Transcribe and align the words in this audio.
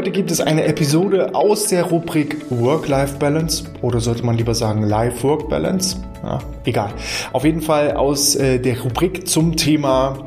Heute 0.00 0.12
gibt 0.12 0.30
es 0.30 0.40
eine 0.40 0.64
Episode 0.64 1.34
aus 1.34 1.66
der 1.66 1.82
Rubrik 1.82 2.38
Work-Life-Balance 2.48 3.64
oder 3.82 4.00
sollte 4.00 4.24
man 4.24 4.38
lieber 4.38 4.54
sagen 4.54 4.82
Life-Work-Balance? 4.82 5.98
Ja, 6.22 6.38
egal. 6.64 6.94
Auf 7.34 7.44
jeden 7.44 7.60
Fall 7.60 7.92
aus 7.92 8.34
äh, 8.34 8.58
der 8.58 8.80
Rubrik 8.80 9.28
zum 9.28 9.56
Thema 9.56 10.24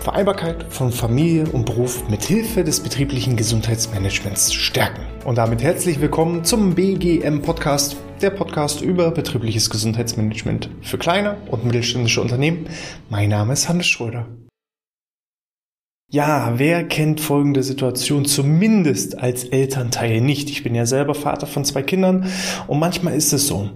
Vereinbarkeit 0.00 0.66
von 0.70 0.90
Familie 0.90 1.46
und 1.46 1.66
Beruf 1.66 2.08
mit 2.10 2.24
Hilfe 2.24 2.64
des 2.64 2.80
betrieblichen 2.80 3.36
Gesundheitsmanagements 3.36 4.52
stärken. 4.52 5.02
Und 5.24 5.38
damit 5.38 5.62
herzlich 5.62 6.00
willkommen 6.00 6.42
zum 6.42 6.74
BGM 6.74 7.42
Podcast, 7.42 7.96
der 8.20 8.30
Podcast 8.30 8.80
über 8.80 9.12
betriebliches 9.12 9.70
Gesundheitsmanagement 9.70 10.68
für 10.82 10.98
kleine 10.98 11.36
und 11.48 11.64
mittelständische 11.64 12.20
Unternehmen. 12.20 12.66
Mein 13.08 13.28
Name 13.28 13.52
ist 13.52 13.68
Hannes 13.68 13.86
Schröder. 13.86 14.26
Ja, 16.08 16.52
wer 16.54 16.84
kennt 16.84 17.20
folgende 17.20 17.64
Situation 17.64 18.26
zumindest 18.26 19.18
als 19.18 19.42
Elternteil 19.42 20.20
nicht? 20.20 20.48
Ich 20.50 20.62
bin 20.62 20.72
ja 20.76 20.86
selber 20.86 21.16
Vater 21.16 21.48
von 21.48 21.64
zwei 21.64 21.82
Kindern 21.82 22.30
und 22.68 22.78
manchmal 22.78 23.14
ist 23.14 23.32
es 23.32 23.48
so. 23.48 23.70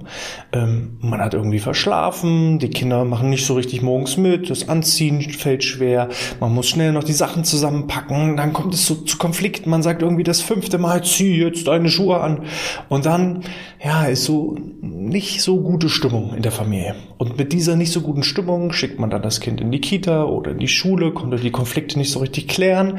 Ähm, 0.52 0.96
man 1.00 1.20
hat 1.20 1.34
irgendwie 1.34 1.58
verschlafen, 1.58 2.60
die 2.60 2.70
Kinder 2.70 3.04
machen 3.04 3.30
nicht 3.30 3.44
so 3.44 3.54
richtig 3.54 3.82
morgens 3.82 4.16
mit, 4.16 4.48
das 4.48 4.68
Anziehen 4.68 5.20
fällt 5.22 5.64
schwer, 5.64 6.08
man 6.38 6.54
muss 6.54 6.68
schnell 6.68 6.92
noch 6.92 7.02
die 7.02 7.14
Sachen 7.14 7.42
zusammenpacken, 7.42 8.36
dann 8.36 8.52
kommt 8.52 8.74
es 8.74 8.86
so 8.86 8.94
zu 8.94 9.18
Konflikten, 9.18 9.68
man 9.68 9.82
sagt 9.82 10.00
irgendwie 10.00 10.22
das 10.22 10.40
fünfte 10.40 10.78
Mal, 10.78 11.02
zieh 11.02 11.36
jetzt 11.36 11.66
deine 11.66 11.88
Schuhe 11.88 12.20
an 12.20 12.44
und 12.88 13.06
dann, 13.06 13.42
ja, 13.82 14.04
ist 14.04 14.24
so 14.24 14.56
nicht 14.80 15.42
so 15.42 15.60
gute 15.60 15.88
Stimmung 15.88 16.34
in 16.36 16.42
der 16.42 16.52
Familie. 16.52 16.94
Und 17.18 17.36
mit 17.38 17.52
dieser 17.52 17.74
nicht 17.74 17.92
so 17.92 18.02
guten 18.02 18.22
Stimmung 18.22 18.72
schickt 18.72 19.00
man 19.00 19.10
dann 19.10 19.22
das 19.22 19.40
Kind 19.40 19.60
in 19.60 19.72
die 19.72 19.80
Kita 19.80 20.24
oder 20.24 20.52
in 20.52 20.58
die 20.58 20.68
Schule, 20.68 21.12
konnte 21.12 21.38
die 21.38 21.50
Konflikte 21.50 21.98
nicht 21.98 22.12
so 22.12 22.19
richtig 22.20 22.48
klären. 22.48 22.98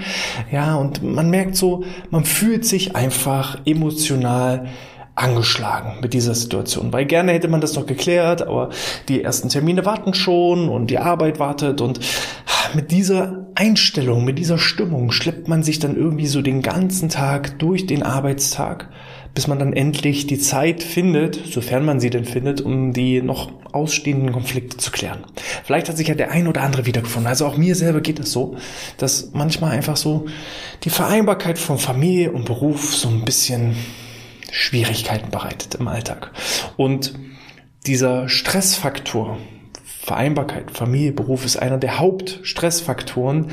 Ja, 0.52 0.75
und 0.75 1.03
man 1.03 1.29
merkt 1.29 1.55
so, 1.55 1.84
man 2.09 2.26
fühlt 2.26 2.65
sich 2.65 2.95
einfach 2.95 3.59
emotional 3.65 4.68
angeschlagen 5.15 5.99
mit 6.01 6.13
dieser 6.13 6.34
Situation, 6.34 6.93
weil 6.93 7.05
gerne 7.05 7.34
hätte 7.34 7.48
man 7.48 7.62
das 7.62 7.76
noch 7.76 7.85
geklärt, 7.85 8.41
aber 8.41 8.70
die 9.07 9.23
ersten 9.23 9.49
Termine 9.49 9.85
warten 9.85 10.13
schon 10.13 10.70
und 10.70 10.87
die 10.87 10.99
Arbeit 10.99 11.40
wartet 11.40 11.81
und 11.81 11.99
mit 12.73 12.91
dieser 12.91 13.48
Einstellung, 13.55 14.23
mit 14.23 14.39
dieser 14.39 14.57
Stimmung 14.57 15.12
schleppt 15.12 15.48
man 15.48 15.63
sich 15.63 15.79
dann 15.79 15.98
irgendwie 15.98 16.27
so 16.27 16.41
den 16.41 16.62
ganzen 16.62 17.09
Tag 17.09 17.59
durch 17.59 17.85
den 17.85 18.04
Arbeitstag 18.04 18.89
bis 19.34 19.48
man 19.48 19.59
dann 19.59 19.73
endlich 19.73 20.27
die 20.27 20.39
Zeit 20.39 20.84
findet, 20.84 21.39
sofern 21.51 21.85
man 21.85 21.99
sie 21.99 22.09
denn 22.09 22.26
findet, 22.26 22.62
um 22.62 22.91
die 22.91 23.21
noch 23.21 23.51
ausstehenden 23.71 24.34
Konflikte 24.34 24.77
zu 24.77 24.91
klären. 24.91 25.23
Vielleicht 25.63 25.87
hat 25.87 25.95
sich 25.95 26.09
ja 26.09 26.15
der 26.15 26.32
ein 26.32 26.48
oder 26.48 26.62
andere 26.62 26.85
wiedergefunden. 26.85 27.27
Also 27.27 27.45
auch 27.45 27.55
mir 27.55 27.76
selber 27.76 28.01
geht 28.01 28.20
es 28.20 28.32
so, 28.32 28.57
dass 28.98 29.32
manchmal 29.34 29.71
einfach 29.71 29.95
so 29.95 30.26
die 30.84 30.89
Vereinbarkeit 30.89 31.57
von 31.57 31.77
Familie 31.77 32.32
und 32.32 32.45
Beruf 32.45 32.95
so 32.95 33.07
ein 33.07 33.23
bisschen 33.23 33.76
Schwierigkeiten 34.52 35.32
bereitet 35.32 35.76
im 35.76 35.88
Alltag. 35.88 36.32
Und 36.77 37.13
dieser 37.88 38.30
Stressfaktor, 38.30 39.38
Vereinbarkeit, 39.84 40.71
Familie, 40.71 41.12
Beruf 41.12 41.46
ist 41.46 41.57
einer 41.57 41.77
der 41.77 41.99
Hauptstressfaktoren 41.99 43.52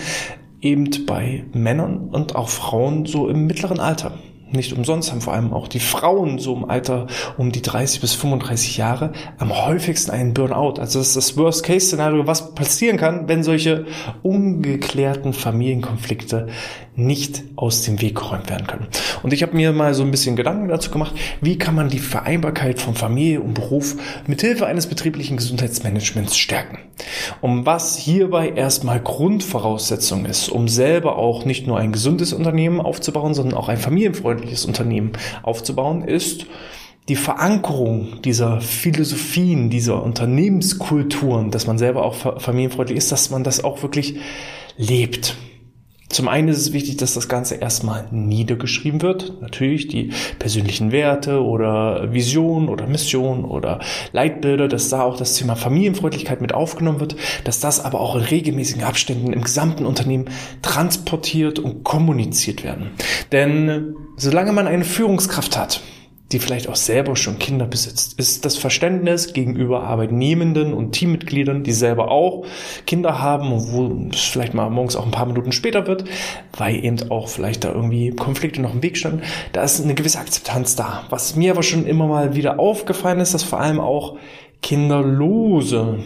eben 0.61 1.07
bei 1.07 1.45
Männern 1.53 2.09
und 2.09 2.35
auch 2.35 2.49
Frauen 2.49 3.07
so 3.07 3.29
im 3.29 3.47
mittleren 3.47 3.81
Alter. 3.81 4.19
Nicht 4.51 4.73
umsonst 4.73 5.11
haben 5.11 5.21
vor 5.21 5.35
allem 5.35 5.53
auch 5.53 5.69
die 5.69 5.81
Frauen 5.81 6.39
so 6.39 6.57
im 6.57 6.65
Alter 6.65 7.07
um 7.37 7.53
die 7.53 7.61
30 7.61 8.01
bis 8.01 8.15
35 8.15 8.79
Jahre 8.79 9.13
am 9.39 9.67
häufigsten 9.67 10.11
einen 10.11 10.33
Burnout. 10.33 10.81
Also 10.81 10.99
das 10.99 11.09
ist 11.09 11.17
das 11.17 11.37
Worst-Case-Szenario, 11.37 12.27
was 12.27 12.55
passieren 12.55 12.97
kann, 12.97 13.29
wenn 13.29 13.43
solche 13.43 13.87
ungeklärten 14.23 15.35
Familienkonflikte 15.35 16.49
nicht 16.99 17.45
aus 17.55 17.83
dem 17.83 18.01
Weg 18.01 18.17
geräumt 18.17 18.51
werden 18.51 18.67
können. 18.67 18.89
Und 19.23 19.33
ich 19.33 19.43
habe 19.43 19.55
mir 19.55 19.73
mal 19.73 19.95
so 19.95 20.03
ein 20.03 20.11
bisschen 20.11 20.35
Gedanken 20.35 20.67
dazu 20.67 20.91
gemacht, 20.91 21.15
wie 21.41 21.57
kann 21.57 21.77
man 21.77 21.89
die 21.89 22.01
Vereinbarkeit 22.01 22.81
von 22.81 22.95
Familie 22.95 23.41
und 23.41 23.55
Beruf 23.55 23.97
mithilfe 24.27 24.67
eines 24.67 24.89
betrieblichen 24.89 25.37
Gesundheitsmanagements 25.37 26.37
stärken. 26.37 26.79
Um 27.41 27.67
was 27.67 27.97
hierbei 27.97 28.49
erstmal 28.49 29.01
Grundvoraussetzung 29.01 30.25
ist, 30.27 30.49
um 30.49 30.67
selber 30.67 31.17
auch 31.17 31.45
nicht 31.45 31.69
nur 31.69 31.79
ein 31.79 31.93
gesundes 31.93 32.33
Unternehmen 32.33 32.81
aufzubauen, 32.81 33.33
sondern 33.33 33.57
auch 33.57 33.69
ein 33.69 33.79
familienfreundliches 33.79 34.38
Unternehmen 34.67 35.13
aufzubauen, 35.43 36.03
ist 36.03 36.47
die 37.09 37.17
Verankerung 37.17 38.21
dieser 38.23 38.61
Philosophien, 38.61 39.71
dieser 39.71 40.03
Unternehmenskulturen, 40.03 41.51
dass 41.51 41.67
man 41.67 41.79
selber 41.79 42.05
auch 42.05 42.41
familienfreundlich 42.41 42.99
ist, 42.99 43.11
dass 43.13 43.31
man 43.31 43.45
das 43.45 43.65
auch 43.65 43.83
wirklich 43.83 44.17
lebt. 44.77 45.37
Zum 46.09 46.27
einen 46.27 46.49
ist 46.49 46.59
es 46.59 46.73
wichtig, 46.73 46.97
dass 46.97 47.15
das 47.15 47.29
Ganze 47.29 47.57
erstmal 47.57 48.07
niedergeschrieben 48.11 49.03
wird. 49.03 49.41
Natürlich 49.43 49.89
die 49.89 50.11
persönlichen 50.39 50.91
Werte 50.91 51.43
oder 51.43 52.13
Vision 52.13 52.69
oder 52.71 52.87
Mission 52.87 53.45
oder 53.45 53.81
Leitbilder, 54.13 54.69
dass 54.69 54.89
da 54.89 55.03
auch 55.03 55.19
das 55.19 55.35
Thema 55.35 55.55
Familienfreundlichkeit 55.55 56.41
mit 56.41 56.55
aufgenommen 56.55 57.01
wird, 57.01 57.17
dass 57.45 57.61
das 57.61 57.85
aber 57.85 58.01
auch 58.01 58.17
in 58.17 58.23
regelmäßigen 58.23 58.85
Abständen 58.85 59.35
im 59.35 59.43
gesamten 59.43 59.85
Unternehmen 59.85 60.31
transportiert 60.63 61.59
und 61.59 61.85
kommuniziert 61.85 62.65
werden. 62.65 62.91
Denn 63.31 63.95
solange 64.17 64.53
man 64.53 64.67
eine 64.67 64.85
Führungskraft 64.85 65.59
hat, 65.59 65.83
die 66.33 66.39
vielleicht 66.39 66.69
auch 66.69 66.77
selber 66.77 67.17
schon 67.17 67.39
Kinder 67.39 67.67
besitzt, 67.67 68.19
ist 68.19 68.45
das 68.45 68.57
Verständnis 68.57 69.33
gegenüber 69.33 69.85
Arbeitnehmenden 69.85 70.75
und 70.75 70.93
Teammitgliedern, 70.93 71.63
die 71.63 71.73
selber 71.73 72.11
auch 72.11 72.45
Kinder 72.87 73.21
haben 73.21 73.49
wo 73.51 74.09
es 74.13 74.21
vielleicht 74.21 74.55
mal 74.55 74.69
morgens 74.71 74.97
auch 74.97 75.05
ein 75.05 75.11
paar 75.11 75.27
Minuten 75.27 75.53
später 75.53 75.87
wird, 75.87 76.05
weil 76.57 76.85
eben 76.85 77.11
auch 77.11 77.29
vielleicht 77.29 77.65
da 77.65 77.73
irgendwie 77.73 78.11
Konflikte 78.11 78.61
noch 78.61 78.75
im 78.75 78.83
Weg 78.83 78.97
standen, 78.99 79.23
da 79.53 79.63
ist 79.63 79.83
eine 79.83 79.95
gewisse 79.95 80.19
Akzeptanz 80.19 80.77
da. 80.77 81.05
Was 81.11 81.37
mir 81.37 81.53
aber 81.53 81.63
schon 81.63 81.87
immer 81.87 82.07
mal 82.07 82.35
wieder 82.37 82.59
aufgefallen 82.59 83.21
ist, 83.21 83.35
dass 83.35 83.43
vor 83.43 83.61
allem 83.61 83.81
auch 83.81 84.17
kinderlose 84.63 85.99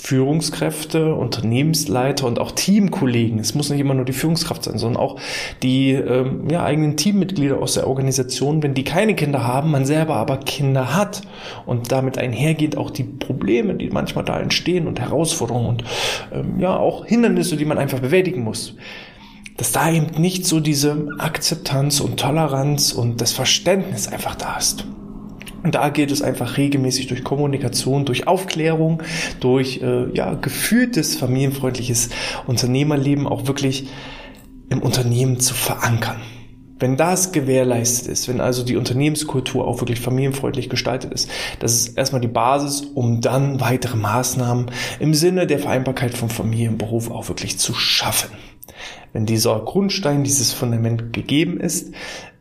Führungskräfte, 0.00 1.14
Unternehmensleiter 1.14 2.26
und 2.26 2.38
auch 2.38 2.52
Teamkollegen. 2.52 3.38
Es 3.38 3.54
muss 3.54 3.68
nicht 3.70 3.80
immer 3.80 3.94
nur 3.94 4.04
die 4.04 4.12
Führungskraft 4.12 4.64
sein, 4.64 4.78
sondern 4.78 5.02
auch 5.02 5.20
die 5.62 5.92
ähm, 5.92 6.48
ja, 6.50 6.62
eigenen 6.64 6.96
Teammitglieder 6.96 7.58
aus 7.58 7.74
der 7.74 7.86
Organisation, 7.86 8.62
wenn 8.62 8.74
die 8.74 8.84
keine 8.84 9.14
Kinder 9.14 9.46
haben, 9.46 9.70
man 9.70 9.84
selber 9.84 10.16
aber 10.16 10.38
Kinder 10.38 10.94
hat 10.94 11.22
und 11.66 11.90
damit 11.90 12.16
einhergeht 12.16 12.76
auch 12.76 12.90
die 12.90 13.04
Probleme, 13.04 13.74
die 13.74 13.90
manchmal 13.90 14.24
da 14.24 14.38
entstehen 14.38 14.86
und 14.86 15.00
Herausforderungen 15.00 15.66
und 15.66 15.84
ähm, 16.32 16.60
ja 16.60 16.76
auch 16.76 17.04
Hindernisse, 17.04 17.56
die 17.56 17.64
man 17.64 17.78
einfach 17.78 17.98
bewältigen 17.98 18.42
muss 18.42 18.76
dass 19.58 19.72
da 19.72 19.90
eben 19.90 20.20
nicht 20.20 20.46
so 20.46 20.60
diese 20.60 21.08
Akzeptanz 21.18 21.98
und 21.98 22.20
Toleranz 22.20 22.92
und 22.92 23.20
das 23.20 23.32
Verständnis 23.32 24.06
einfach 24.06 24.36
da 24.36 24.56
ist. 24.56 24.86
Und 25.62 25.74
da 25.74 25.88
geht 25.88 26.10
es 26.10 26.22
einfach 26.22 26.56
regelmäßig 26.56 27.08
durch 27.08 27.24
Kommunikation, 27.24 28.04
durch 28.04 28.26
Aufklärung, 28.26 29.02
durch 29.40 29.80
äh, 29.82 30.10
ja, 30.14 30.34
gefühltes, 30.34 31.16
familienfreundliches 31.16 32.10
Unternehmerleben 32.46 33.26
auch 33.26 33.46
wirklich 33.46 33.88
im 34.68 34.80
Unternehmen 34.80 35.40
zu 35.40 35.54
verankern. 35.54 36.20
Wenn 36.80 36.96
das 36.96 37.32
gewährleistet 37.32 38.06
ist, 38.06 38.28
wenn 38.28 38.40
also 38.40 38.64
die 38.64 38.76
Unternehmenskultur 38.76 39.66
auch 39.66 39.80
wirklich 39.80 40.00
familienfreundlich 40.00 40.68
gestaltet 40.68 41.12
ist, 41.12 41.28
das 41.58 41.74
ist 41.74 41.98
erstmal 41.98 42.20
die 42.20 42.28
Basis, 42.28 42.82
um 42.82 43.20
dann 43.20 43.60
weitere 43.60 43.96
Maßnahmen 43.96 44.70
im 45.00 45.12
Sinne 45.12 45.48
der 45.48 45.58
Vereinbarkeit 45.58 46.14
von 46.14 46.28
Familie 46.28 46.68
und 46.68 46.78
Beruf 46.78 47.10
auch 47.10 47.28
wirklich 47.28 47.58
zu 47.58 47.74
schaffen. 47.74 48.30
Wenn 49.12 49.26
dieser 49.26 49.58
Grundstein, 49.60 50.24
dieses 50.24 50.52
Fundament 50.52 51.12
gegeben 51.12 51.60
ist, 51.60 51.92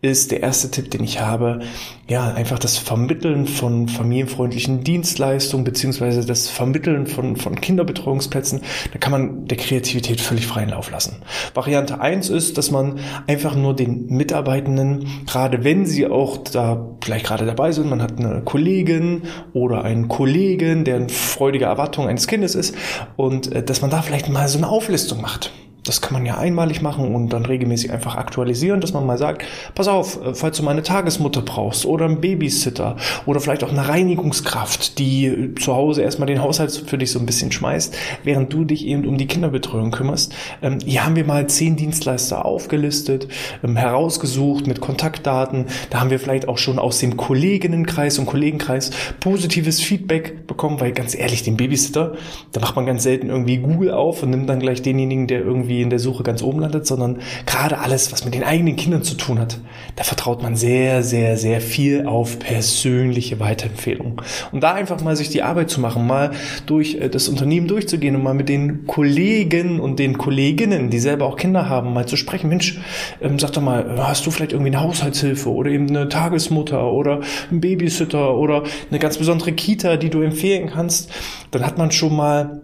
ist 0.01 0.31
der 0.31 0.41
erste 0.44 0.69
Tipp, 0.69 0.91
den 0.91 1.03
ich 1.03 1.19
habe, 1.19 1.59
ja, 2.07 2.31
einfach 2.31 2.59
das 2.59 2.78
Vermitteln 2.78 3.47
von 3.47 3.88
familienfreundlichen 3.88 4.83
Dienstleistungen 4.83 5.63
beziehungsweise 5.63 6.23
das 6.23 6.50
Vermitteln 6.50 7.07
von, 7.07 7.35
von 7.35 7.59
Kinderbetreuungsplätzen. 7.59 8.61
Da 8.94 9.00
kann 9.00 9.11
man 9.11 9.47
der 9.47 9.57
Kreativität 9.57 10.22
völlig 10.22 10.45
freien 10.45 10.69
Lauf 10.69 10.92
lassen. 10.92 11.24
Variante 11.56 12.00
eins 12.00 12.30
ist, 12.30 12.59
dass 12.59 12.69
man 12.69 13.00
einfach 13.25 13.56
nur 13.56 13.75
den 13.75 14.06
Mitarbeitenden, 14.07 15.07
gerade 15.25 15.63
wenn 15.63 15.88
sie 15.88 16.06
auch 16.06 16.38
da 16.38 16.95
vielleicht 17.03 17.25
gerade 17.25 17.47
dabei 17.47 17.71
sind, 17.71 17.89
man 17.89 18.03
hat 18.03 18.19
eine 18.19 18.42
Kollegin 18.44 19.24
oder 19.53 19.83
einen 19.83 20.07
Kollegen, 20.07 20.83
der 20.83 20.97
eine 20.97 21.09
freudige 21.09 21.65
Erwartung 21.65 22.07
eines 22.07 22.27
Kindes 22.27 22.53
ist 22.53 22.75
und 23.15 23.51
äh, 23.51 23.63
dass 23.63 23.81
man 23.81 23.89
da 23.89 24.03
vielleicht 24.03 24.30
mal 24.30 24.47
so 24.47 24.59
eine 24.59 24.69
Auflistung 24.69 25.21
macht 25.21 25.51
das 25.88 26.01
kann 26.01 26.13
man 26.13 26.25
ja 26.25 26.38
einmalig 26.38 26.81
machen 26.81 27.13
und 27.13 27.30
dann 27.30 27.45
regelmäßig 27.45 27.92
einfach 27.92 28.16
aktualisieren, 28.16 28.81
dass 28.81 28.94
man 28.94 29.06
mal 29.06 29.18
sagt, 29.18 29.44
pass 29.75 29.88
auf, 29.88 30.24
äh, 30.24 30.34
falls 30.34 30.57
du 30.57 30.63
mal 30.63 30.72
eine 30.72 30.84
Tagesmutter 30.84 31.42
brauchst 31.42 31.86
oder 31.86 32.06
einen 32.06 32.22
Babysitter 32.22 32.98
oder 33.25 33.39
vielleicht 33.39 33.63
auch 33.63 33.72
eine 33.72 33.88
Reinigungskraft, 33.88 35.00
die 35.00 35.54
zu 35.56 35.75
Hause 35.75 36.01
erstmal 36.01 36.28
den 36.28 36.42
Haushalt 36.42 36.72
für 36.72 36.98
dich 36.98 37.12
so 37.12 37.19
ein 37.19 37.25
bisschen 37.25 37.51
schmeißt, 37.51 37.95
während 38.24 38.51
du 38.51 38.66
dich 38.66 38.86
eben 38.86 39.06
um 39.06 39.18
die 39.18 39.28
Kinderbetreuung 39.28 39.92
kümmerst. 39.92 40.34
Ähm, 40.62 40.80
hier 40.84 41.06
haben 41.06 41.16
wir 41.16 41.25
mal 41.25 41.48
zehn 41.48 41.75
Dienstleister 41.75 42.45
aufgelistet, 42.45 43.28
ähm, 43.63 43.75
herausgesucht 43.75 44.68
mit 44.68 44.81
Kontaktdaten. 44.81 45.66
Da 45.90 46.00
haben 46.00 46.10
wir 46.10 46.19
vielleicht 46.19 46.48
auch 46.48 46.57
schon 46.57 46.80
aus 46.80 47.00
dem 47.00 47.18
Kolleginnenkreis 47.18 48.19
und 48.19 48.25
Kollegenkreis 48.25 48.92
positives 49.19 49.81
Feedback 49.81 50.48
bekommen, 50.48 50.80
weil 50.80 50.92
ganz 50.92 51.16
ehrlich, 51.16 51.44
den 51.44 51.57
Babysitter, 51.57 52.16
da 52.51 52.60
macht 52.60 52.75
man 52.75 52.86
ganz 52.86 53.04
selten 53.04 53.30
irgendwie 53.30 53.57
Google 53.57 53.92
auf 53.92 54.24
und 54.24 54.31
nimmt 54.31 54.50
dann 54.50 54.60
gleich 54.60 54.81
denjenigen, 54.81 55.28
der 55.28 55.42
irgendwie 55.42 55.76
irgendwie 55.77 55.83
in 55.83 55.89
der 55.89 56.00
Suche 56.00 56.24
ganz 56.24 56.41
oben 56.41 56.59
landet, 56.59 56.85
sondern 56.88 57.19
gerade 57.45 57.79
alles, 57.79 58.12
was 58.12 58.25
mit 58.25 58.33
den 58.33 58.44
eigenen 58.44 58.75
Kindern 58.75 59.03
zu 59.03 59.15
tun 59.15 59.39
hat, 59.39 59.59
da 59.95 60.03
vertraut 60.03 60.41
man 60.41 60.56
sehr, 60.56 61.03
sehr, 61.03 61.38
sehr 61.38 61.62
viel 61.62 62.06
auf 62.06 62.39
persönliche 62.39 63.39
Weiterempfehlungen. 63.39 64.18
Und 64.51 64.62
da 64.62 64.74
einfach 64.74 65.01
mal 65.01 65.15
sich 65.15 65.29
die 65.29 65.44
Arbeit 65.44 65.69
zu 65.69 65.79
machen, 65.79 66.06
mal 66.07 66.31
durch 66.65 66.95
äh, 66.95 67.09
das 67.09 67.27
Unternehmen 67.29 67.68
durchzugehen 67.68 68.15
und 68.15 68.24
mal 68.24 68.33
mit 68.33 68.50
den 68.50 68.88
Kollegen 68.88 69.79
und 69.79 70.00
den 70.00 70.18
Kolleginnen, 70.18 70.89
die 70.89 71.00
selber 71.00 71.25
auch 71.25 71.38
Kinder 71.38 71.69
haben, 71.69 71.94
mal 71.94 72.07
zu 72.07 72.18
sprechen. 72.18 72.50
Mensch, 72.50 72.80
ähm, 73.21 73.39
sag 73.39 73.53
doch 73.53 73.62
mal, 73.62 73.97
hast 73.97 74.25
du 74.25 74.31
vielleicht 74.31 74.51
irgendwie 74.51 74.71
eine 74.71 74.81
Haushaltshilfe 74.81 75.50
oder 75.50 75.71
eben 75.71 75.89
eine 75.89 76.09
Tagesmutter 76.09 76.91
oder 76.91 77.21
ein 77.51 77.62
Babysitter 77.62 78.35
oder 78.35 78.63
eine 78.89 79.00
ganz 79.00 79.18
besondere 79.18 79.51
Kita, 79.51 79.97
die 79.97 80.09
du 80.09 80.21
empfehlen 80.21 80.69
kannst? 80.69 81.12
Dann 81.51 81.65
hat 81.65 81.77
man 81.77 81.91
schon 81.91 82.15
mal 82.15 82.62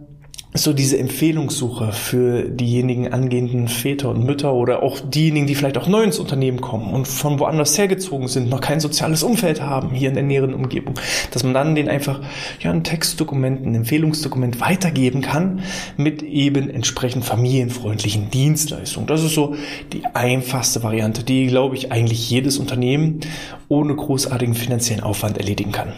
so 0.56 0.72
diese 0.72 1.00
Empfehlungssuche 1.00 1.92
für 1.94 2.44
diejenigen 2.44 3.12
angehenden 3.12 3.68
Väter 3.68 4.10
und 4.10 4.24
Mütter 4.24 4.54
oder 4.54 4.84
auch 4.84 5.00
diejenigen, 5.00 5.48
die 5.48 5.56
vielleicht 5.56 5.80
auch 5.80 5.88
neu 5.88 6.04
ins 6.04 6.20
Unternehmen 6.20 6.62
kommen 6.62 6.94
und 6.94 7.08
von 7.08 7.40
woanders 7.40 7.76
hergezogen 7.78 8.28
sind, 8.28 8.50
noch 8.50 8.62
kein 8.62 8.80
soziales 8.80 9.24
Umfeld 9.24 9.62
haben 9.62 9.90
hier 9.96 10.10
in 10.10 10.14
der 10.14 10.24
näheren 10.24 10.54
Umgebung, 10.54 10.94
dass 11.32 11.44
man 11.44 11.56
dann 11.56 11.74
den 11.74 11.90
einfach 11.90 12.22
ja 12.60 12.72
ein 12.72 12.84
Textdokument, 12.84 13.66
ein 13.66 13.74
Empfehlungsdokument 13.74 14.62
weitergeben 14.62 15.22
kann 15.22 15.64
mit 15.98 16.22
eben 16.22 16.70
entsprechend 16.70 17.26
familienfreundlichen 17.26 18.30
Dienstleistungen. 18.30 19.08
Das 19.08 19.24
ist 19.24 19.34
so 19.34 19.56
die 19.92 20.06
einfachste 20.06 20.84
Variante, 20.84 21.24
die 21.24 21.48
glaube 21.48 21.76
ich 21.76 21.92
eigentlich 21.92 22.30
jedes 22.30 22.60
Unternehmen 22.60 23.22
ohne 23.70 23.96
großartigen 23.96 24.54
finanziellen 24.54 25.02
Aufwand 25.02 25.40
erledigen 25.40 25.72
kann. 25.72 25.94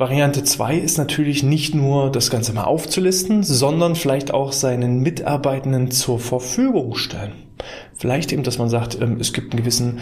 Variante 0.00 0.42
2 0.42 0.78
ist 0.78 0.96
natürlich 0.96 1.42
nicht 1.42 1.74
nur 1.74 2.10
das 2.10 2.30
Ganze 2.30 2.54
mal 2.54 2.64
aufzulisten, 2.64 3.42
sondern 3.42 3.96
vielleicht 3.96 4.32
auch 4.32 4.52
seinen 4.52 5.00
Mitarbeitenden 5.00 5.90
zur 5.90 6.18
Verfügung 6.18 6.94
stellen. 6.94 7.34
Vielleicht 8.00 8.32
eben, 8.32 8.44
dass 8.44 8.56
man 8.56 8.70
sagt, 8.70 8.98
ähm, 8.98 9.18
es 9.20 9.34
gibt 9.34 9.52
einen 9.52 9.60
gewissen 9.60 9.98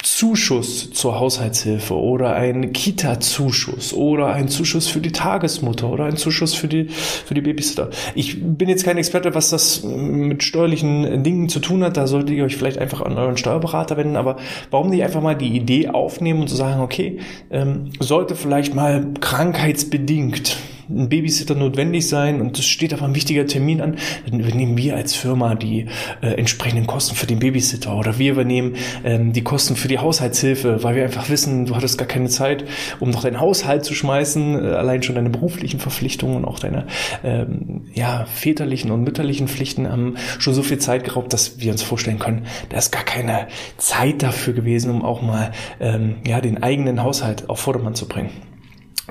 Zuschuss 0.00 0.92
zur 0.92 1.18
Haushaltshilfe 1.18 1.94
oder 1.94 2.36
einen 2.36 2.72
Kita-Zuschuss 2.72 3.92
oder 3.92 4.32
einen 4.32 4.46
Zuschuss 4.46 4.86
für 4.86 5.00
die 5.00 5.10
Tagesmutter 5.10 5.90
oder 5.90 6.04
einen 6.04 6.16
Zuschuss 6.16 6.54
für 6.54 6.68
die, 6.68 6.84
für 6.84 7.34
die 7.34 7.40
Babysitter. 7.40 7.90
Ich 8.14 8.40
bin 8.40 8.68
jetzt 8.68 8.84
kein 8.84 8.98
Experte, 8.98 9.34
was 9.34 9.50
das 9.50 9.82
mit 9.82 10.44
steuerlichen 10.44 11.24
Dingen 11.24 11.48
zu 11.48 11.58
tun 11.58 11.82
hat. 11.82 11.96
Da 11.96 12.06
solltet 12.06 12.36
ihr 12.36 12.44
euch 12.44 12.56
vielleicht 12.56 12.78
einfach 12.78 13.00
an 13.00 13.18
euren 13.18 13.36
Steuerberater 13.36 13.96
wenden. 13.96 14.14
Aber 14.14 14.36
warum 14.70 14.90
nicht 14.90 15.02
einfach 15.02 15.20
mal 15.20 15.34
die 15.34 15.56
Idee 15.56 15.88
aufnehmen 15.88 16.42
und 16.42 16.48
zu 16.48 16.54
sagen, 16.54 16.80
okay, 16.80 17.18
ähm, 17.50 17.90
sollte 17.98 18.36
vielleicht 18.36 18.76
mal 18.76 19.08
krankheitsbedingt 19.20 20.56
ein 20.90 21.08
Babysitter 21.08 21.54
notwendig 21.54 22.08
sein 22.08 22.40
und 22.40 22.58
es 22.58 22.66
steht 22.66 22.92
aber 22.92 23.04
ein 23.04 23.14
wichtiger 23.14 23.46
Termin 23.46 23.80
an, 23.80 23.96
dann 24.28 24.40
übernehmen 24.40 24.76
wir 24.76 24.96
als 24.96 25.14
Firma 25.14 25.54
die 25.54 25.86
äh, 26.20 26.34
entsprechenden 26.34 26.86
Kosten 26.86 27.14
für 27.14 27.26
den 27.26 27.38
Babysitter 27.38 27.96
oder 27.96 28.18
wir 28.18 28.32
übernehmen 28.32 28.74
ähm, 29.04 29.32
die 29.32 29.42
Kosten 29.42 29.76
für 29.76 29.88
die 29.88 29.98
Haushaltshilfe, 29.98 30.82
weil 30.82 30.96
wir 30.96 31.04
einfach 31.04 31.28
wissen, 31.28 31.66
du 31.66 31.76
hattest 31.76 31.98
gar 31.98 32.08
keine 32.08 32.28
Zeit, 32.28 32.64
um 32.98 33.10
noch 33.10 33.22
deinen 33.22 33.40
Haushalt 33.40 33.84
zu 33.84 33.94
schmeißen, 33.94 34.54
äh, 34.54 34.68
allein 34.68 35.02
schon 35.02 35.14
deine 35.14 35.30
beruflichen 35.30 35.80
Verpflichtungen 35.80 36.38
und 36.38 36.44
auch 36.44 36.58
deine 36.58 36.86
ähm, 37.24 37.82
ja, 37.94 38.26
väterlichen 38.26 38.90
und 38.90 39.02
mütterlichen 39.02 39.48
Pflichten 39.48 39.90
haben 39.90 40.16
schon 40.38 40.54
so 40.54 40.62
viel 40.62 40.78
Zeit 40.78 41.04
geraubt, 41.04 41.32
dass 41.32 41.60
wir 41.60 41.72
uns 41.72 41.82
vorstellen 41.82 42.18
können, 42.18 42.46
da 42.68 42.78
ist 42.78 42.90
gar 42.90 43.04
keine 43.04 43.48
Zeit 43.76 44.22
dafür 44.22 44.54
gewesen, 44.54 44.90
um 44.90 45.04
auch 45.04 45.22
mal 45.22 45.52
ähm, 45.80 46.16
ja, 46.26 46.40
den 46.40 46.62
eigenen 46.62 47.02
Haushalt 47.02 47.48
auf 47.48 47.60
Vordermann 47.60 47.94
zu 47.94 48.08
bringen. 48.08 48.49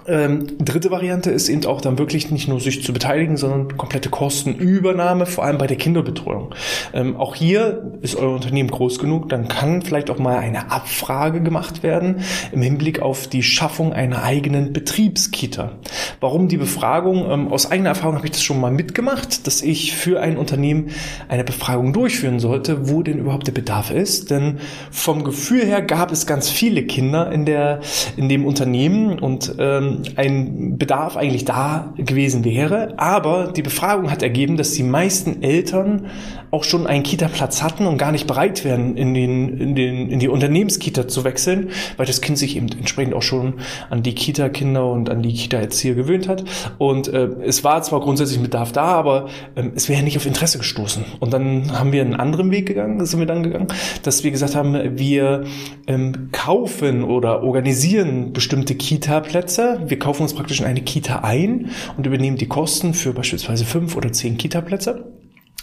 Ähm, 0.09 0.57
dritte 0.57 0.89
Variante 0.89 1.29
ist 1.29 1.49
eben 1.49 1.65
auch 1.65 1.81
dann 1.81 1.99
wirklich 1.99 2.31
nicht 2.31 2.47
nur 2.47 2.59
sich 2.59 2.83
zu 2.83 2.93
beteiligen, 2.93 3.37
sondern 3.37 3.77
komplette 3.77 4.09
Kostenübernahme, 4.09 5.27
vor 5.27 5.43
allem 5.43 5.59
bei 5.59 5.67
der 5.67 5.77
Kinderbetreuung. 5.77 6.55
Ähm, 6.93 7.15
auch 7.15 7.35
hier 7.35 7.93
ist 8.01 8.15
euer 8.15 8.33
Unternehmen 8.33 8.71
groß 8.71 8.97
genug, 8.97 9.29
dann 9.29 9.47
kann 9.47 9.83
vielleicht 9.83 10.09
auch 10.09 10.17
mal 10.17 10.39
eine 10.39 10.71
Abfrage 10.71 11.41
gemacht 11.41 11.83
werden 11.83 12.21
im 12.51 12.61
Hinblick 12.61 13.01
auf 13.01 13.27
die 13.27 13.43
Schaffung 13.43 13.93
einer 13.93 14.23
eigenen 14.23 14.73
Betriebskita. 14.73 15.73
Warum 16.19 16.47
die 16.47 16.57
Befragung? 16.57 17.29
Ähm, 17.29 17.47
aus 17.49 17.69
eigener 17.69 17.89
Erfahrung 17.89 18.15
habe 18.15 18.25
ich 18.25 18.31
das 18.31 18.41
schon 18.41 18.59
mal 18.59 18.71
mitgemacht, 18.71 19.45
dass 19.45 19.61
ich 19.61 19.95
für 19.95 20.21
ein 20.21 20.37
Unternehmen 20.37 20.89
eine 21.27 21.43
Befragung 21.43 21.93
durchführen 21.93 22.39
sollte, 22.39 22.89
wo 22.89 23.03
denn 23.03 23.19
überhaupt 23.19 23.45
der 23.45 23.51
Bedarf 23.51 23.91
ist. 23.91 24.31
Denn 24.31 24.57
vom 24.89 25.23
Gefühl 25.23 25.65
her 25.65 25.83
gab 25.83 26.11
es 26.11 26.25
ganz 26.25 26.49
viele 26.49 26.83
Kinder 26.83 27.31
in 27.31 27.45
der 27.45 27.81
in 28.17 28.27
dem 28.27 28.45
Unternehmen 28.45 29.19
und 29.19 29.53
ähm, 29.59 29.98
ein 30.15 30.77
Bedarf 30.77 31.17
eigentlich 31.17 31.45
da 31.45 31.93
gewesen 31.97 32.43
wäre. 32.43 32.93
Aber 32.97 33.51
die 33.51 33.61
Befragung 33.61 34.11
hat 34.11 34.23
ergeben, 34.23 34.57
dass 34.57 34.73
die 34.73 34.83
meisten 34.83 35.41
Eltern 35.43 36.07
auch 36.51 36.63
schon 36.63 36.87
einen 36.87 37.03
Kita-Platz 37.03 37.61
hatten 37.61 37.85
und 37.85 37.97
gar 37.97 38.11
nicht 38.11 38.27
bereit 38.27 38.65
wären, 38.65 38.97
in, 38.97 39.13
den, 39.13 39.57
in, 39.57 39.75
den, 39.75 40.09
in 40.09 40.19
die 40.19 40.27
Unternehmenskita 40.27 41.07
zu 41.07 41.23
wechseln, 41.23 41.69
weil 41.97 42.05
das 42.05 42.21
Kind 42.21 42.37
sich 42.37 42.57
eben 42.57 42.69
entsprechend 42.71 43.13
auch 43.13 43.21
schon 43.21 43.55
an 43.89 44.03
die 44.03 44.15
Kita-Kinder 44.15 44.89
und 44.89 45.09
an 45.09 45.21
die 45.21 45.33
Kita-Erzieher 45.33 45.95
gewöhnt 45.95 46.27
hat. 46.27 46.43
Und 46.77 47.07
äh, 47.07 47.29
es 47.45 47.63
war 47.63 47.81
zwar 47.83 47.99
grundsätzlich 48.01 48.39
Bedarf 48.39 48.71
da, 48.71 48.85
aber 48.85 49.27
ähm, 49.55 49.73
es 49.75 49.89
wäre 49.89 50.01
nicht 50.03 50.17
auf 50.17 50.25
Interesse 50.25 50.57
gestoßen. 50.57 51.05
Und 51.19 51.33
dann 51.33 51.77
haben 51.77 51.91
wir 51.91 52.01
einen 52.01 52.15
anderen 52.15 52.51
Weg 52.51 52.67
gegangen, 52.67 53.05
sind 53.05 53.19
wir 53.19 53.27
dann 53.27 53.43
gegangen, 53.43 53.67
dass 54.03 54.23
wir 54.23 54.31
gesagt 54.31 54.55
haben, 54.55 54.97
wir 54.97 55.43
ähm, 55.87 56.29
kaufen 56.31 57.03
oder 57.03 57.43
organisieren 57.43 58.33
bestimmte 58.33 58.75
Kita-Plätze. 58.75 59.81
Wir 59.87 59.99
kaufen 59.99 60.23
uns 60.23 60.33
praktisch 60.33 60.59
in 60.59 60.65
eine 60.65 60.81
Kita 60.81 61.19
ein 61.19 61.69
und 61.97 62.05
übernehmen 62.07 62.37
die 62.37 62.47
Kosten 62.47 62.93
für 62.93 63.13
beispielsweise 63.13 63.65
fünf 63.65 63.95
oder 63.95 64.11
zehn 64.11 64.37
Kita-Plätze. 64.37 65.18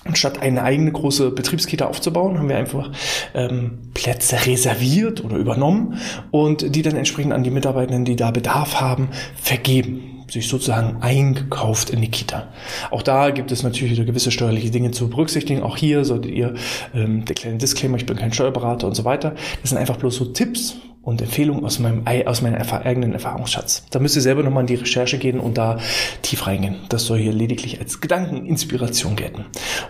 Anstatt 0.06 0.40
eine 0.40 0.62
eigene 0.62 0.92
große 0.92 1.30
Betriebskita 1.30 1.86
aufzubauen, 1.86 2.38
haben 2.38 2.48
wir 2.48 2.56
einfach 2.56 2.90
ähm, 3.34 3.78
Plätze 3.94 4.46
reserviert 4.46 5.24
oder 5.24 5.36
übernommen 5.36 5.98
und 6.30 6.74
die 6.74 6.82
dann 6.82 6.96
entsprechend 6.96 7.32
an 7.32 7.42
die 7.42 7.50
Mitarbeitenden, 7.50 8.04
die 8.04 8.16
da 8.16 8.30
Bedarf 8.30 8.80
haben, 8.80 9.08
vergeben 9.40 10.16
sich 10.28 10.48
sozusagen 10.48 11.02
eingekauft 11.02 11.90
in 11.90 12.00
die 12.00 12.10
Kita. 12.10 12.48
Auch 12.90 13.02
da 13.02 13.30
gibt 13.30 13.52
es 13.52 13.62
natürlich 13.62 13.92
wieder 13.92 14.04
gewisse 14.04 14.30
steuerliche 14.30 14.70
Dinge 14.70 14.90
zu 14.90 15.08
berücksichtigen. 15.08 15.62
Auch 15.62 15.76
hier 15.76 16.04
solltet 16.04 16.32
ihr 16.32 16.54
ähm, 16.94 17.24
der 17.24 17.34
kleine 17.34 17.58
Disclaimer, 17.58 17.96
ich 17.96 18.06
bin 18.06 18.16
kein 18.16 18.32
Steuerberater 18.32 18.86
und 18.86 18.94
so 18.94 19.04
weiter. 19.04 19.34
Das 19.62 19.70
sind 19.70 19.78
einfach 19.78 19.96
bloß 19.96 20.16
so 20.16 20.24
Tipps 20.26 20.76
und 21.06 21.22
Empfehlungen 21.22 21.64
aus 21.64 21.78
meinem 21.78 22.02
aus 22.26 22.42
meinem 22.42 22.60
eigenen 22.60 23.12
Erfahrungsschatz. 23.12 23.84
Da 23.90 24.00
müsst 24.00 24.16
ihr 24.16 24.22
selber 24.22 24.42
nochmal 24.42 24.64
in 24.64 24.66
die 24.66 24.74
Recherche 24.74 25.18
gehen 25.18 25.38
und 25.38 25.56
da 25.56 25.78
tief 26.22 26.48
reingehen. 26.48 26.78
Das 26.88 27.04
soll 27.04 27.18
hier 27.18 27.32
lediglich 27.32 27.78
als 27.78 28.00
Gedankeninspiration 28.00 29.14
gelten. 29.14 29.44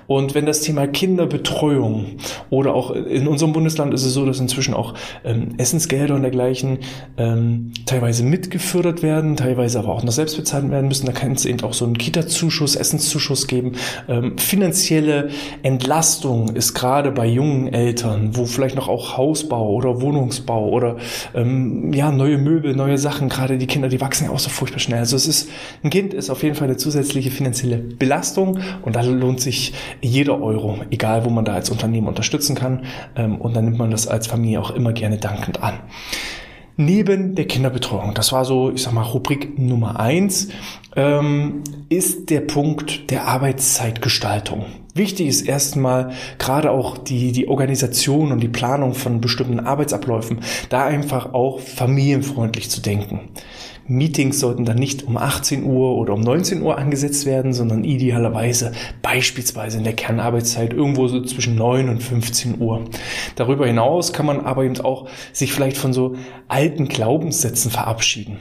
Und 0.06 0.34
wenn 0.34 0.44
das 0.44 0.60
Thema 0.60 0.86
Kinderbetreuung 0.86 2.18
oder 2.50 2.74
auch 2.74 2.90
in 2.90 3.26
unserem 3.28 3.54
Bundesland 3.54 3.94
ist 3.94 4.04
es 4.04 4.12
so, 4.12 4.26
dass 4.26 4.40
inzwischen 4.40 4.74
auch 4.74 4.92
ähm, 5.24 5.54
Essensgelder 5.56 6.14
und 6.14 6.20
dergleichen 6.20 6.80
ähm, 7.16 7.72
teilweise 7.86 8.22
mitgefördert 8.22 9.02
werden, 9.02 9.36
teilweise 9.36 9.78
aber 9.78 9.94
auch 9.94 10.02
noch 10.02 10.12
selbst 10.12 10.36
bezahlt 10.36 10.70
werden 10.70 10.88
müssen. 10.88 11.06
Da 11.06 11.12
kann 11.12 11.32
es 11.32 11.46
eben 11.46 11.62
auch 11.62 11.72
so 11.72 11.86
einen 11.86 11.96
Kita-Zuschuss, 11.96 12.76
Essenszuschuss 12.76 13.46
geben. 13.46 13.72
Ähm, 14.06 14.36
finanzielle 14.36 15.30
Entlastung 15.62 16.54
ist 16.54 16.74
gerade 16.74 17.10
bei 17.10 17.26
jungen 17.26 17.72
Eltern, 17.72 18.36
wo 18.36 18.44
vielleicht 18.44 18.76
noch 18.76 18.88
auch 18.88 19.16
Hausbau 19.16 19.70
oder 19.70 20.02
Wohnungsbau 20.02 20.68
oder 20.68 20.98
ähm, 21.34 21.92
ja, 21.92 22.10
neue 22.10 22.38
Möbel, 22.38 22.74
neue 22.74 22.98
Sachen, 22.98 23.28
gerade 23.28 23.58
die 23.58 23.66
Kinder, 23.66 23.88
die 23.88 24.00
wachsen 24.00 24.24
ja 24.24 24.30
auch 24.30 24.38
so 24.38 24.50
furchtbar 24.50 24.78
schnell. 24.78 24.98
Also 24.98 25.16
es 25.16 25.26
ist, 25.26 25.48
ein 25.82 25.90
Kind 25.90 26.14
ist 26.14 26.30
auf 26.30 26.42
jeden 26.42 26.54
Fall 26.54 26.68
eine 26.68 26.76
zusätzliche 26.76 27.30
finanzielle 27.30 27.78
Belastung 27.78 28.58
und 28.82 28.96
da 28.96 29.02
lohnt 29.02 29.40
sich 29.40 29.72
jeder 30.00 30.40
Euro, 30.40 30.78
egal 30.90 31.24
wo 31.24 31.30
man 31.30 31.44
da 31.44 31.54
als 31.54 31.70
Unternehmen 31.70 32.08
unterstützen 32.08 32.54
kann. 32.54 32.84
Ähm, 33.16 33.40
und 33.40 33.54
dann 33.54 33.64
nimmt 33.64 33.78
man 33.78 33.90
das 33.90 34.06
als 34.06 34.26
Familie 34.26 34.60
auch 34.60 34.70
immer 34.70 34.92
gerne 34.92 35.18
dankend 35.18 35.62
an 35.62 35.74
neben 36.76 37.34
der 37.34 37.46
Kinderbetreuung, 37.46 38.14
das 38.14 38.32
war 38.32 38.44
so, 38.44 38.70
ich 38.70 38.82
sag 38.82 38.92
mal, 38.92 39.02
Rubrik 39.02 39.58
Nummer 39.58 39.98
eins, 39.98 40.48
ähm, 40.94 41.62
ist 41.88 42.30
der 42.30 42.40
Punkt 42.40 43.10
der 43.10 43.26
Arbeitszeitgestaltung. 43.26 44.66
Wichtig 44.96 45.28
ist 45.28 45.42
erstmal 45.42 46.12
gerade 46.38 46.70
auch 46.70 46.96
die, 46.96 47.30
die 47.30 47.48
Organisation 47.48 48.32
und 48.32 48.40
die 48.40 48.48
Planung 48.48 48.94
von 48.94 49.20
bestimmten 49.20 49.60
Arbeitsabläufen, 49.60 50.38
da 50.70 50.86
einfach 50.86 51.34
auch 51.34 51.60
familienfreundlich 51.60 52.70
zu 52.70 52.80
denken. 52.80 53.28
Meetings 53.88 54.40
sollten 54.40 54.64
dann 54.64 54.78
nicht 54.78 55.04
um 55.04 55.18
18 55.18 55.64
Uhr 55.64 55.96
oder 55.96 56.14
um 56.14 56.20
19 56.20 56.62
Uhr 56.62 56.78
angesetzt 56.78 57.26
werden, 57.26 57.52
sondern 57.52 57.84
idealerweise 57.84 58.72
beispielsweise 59.02 59.78
in 59.78 59.84
der 59.84 59.92
Kernarbeitszeit 59.92 60.72
irgendwo 60.72 61.08
so 61.08 61.20
zwischen 61.22 61.56
9 61.56 61.90
und 61.90 62.02
15 62.02 62.60
Uhr. 62.60 62.84
Darüber 63.36 63.66
hinaus 63.66 64.14
kann 64.14 64.26
man 64.26 64.40
aber 64.40 64.64
eben 64.64 64.80
auch 64.80 65.08
sich 65.32 65.52
vielleicht 65.52 65.76
von 65.76 65.92
so 65.92 66.16
alten 66.48 66.88
Glaubenssätzen 66.88 67.70
verabschieden. 67.70 68.38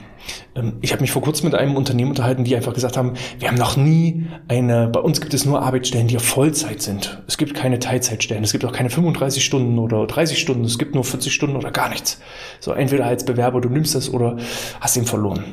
Ähm, 0.55 0.73
ich 0.81 0.91
habe 0.91 1.01
mich 1.01 1.11
vor 1.11 1.21
kurzem 1.21 1.49
mit 1.49 1.55
einem 1.55 1.75
Unternehmen 1.75 2.09
unterhalten, 2.09 2.43
die 2.43 2.55
einfach 2.55 2.73
gesagt 2.73 2.97
haben, 2.97 3.13
wir 3.39 3.47
haben 3.47 3.57
noch 3.57 3.77
nie 3.77 4.25
eine, 4.47 4.87
bei 4.87 4.99
uns 4.99 5.21
gibt 5.21 5.33
es 5.33 5.45
nur 5.45 5.61
Arbeitsstellen, 5.61 6.07
die 6.07 6.17
auf 6.17 6.23
Vollzeit 6.45 6.79
sind. 6.79 7.23
Es 7.25 7.39
gibt 7.39 7.55
keine 7.55 7.79
Teilzeitstellen, 7.79 8.43
es 8.43 8.51
gibt 8.51 8.63
auch 8.65 8.71
keine 8.71 8.91
35 8.91 9.43
Stunden 9.43 9.79
oder 9.79 10.05
30 10.05 10.37
Stunden, 10.37 10.63
es 10.63 10.77
gibt 10.77 10.93
nur 10.93 11.03
40 11.03 11.33
Stunden 11.33 11.55
oder 11.55 11.71
gar 11.71 11.89
nichts. 11.89 12.19
So 12.59 12.71
entweder 12.71 13.07
als 13.07 13.25
Bewerber, 13.25 13.61
du 13.61 13.69
nimmst 13.69 13.95
das 13.95 14.13
oder 14.13 14.37
hast 14.79 14.95
ihn 14.95 15.07
verloren. 15.07 15.43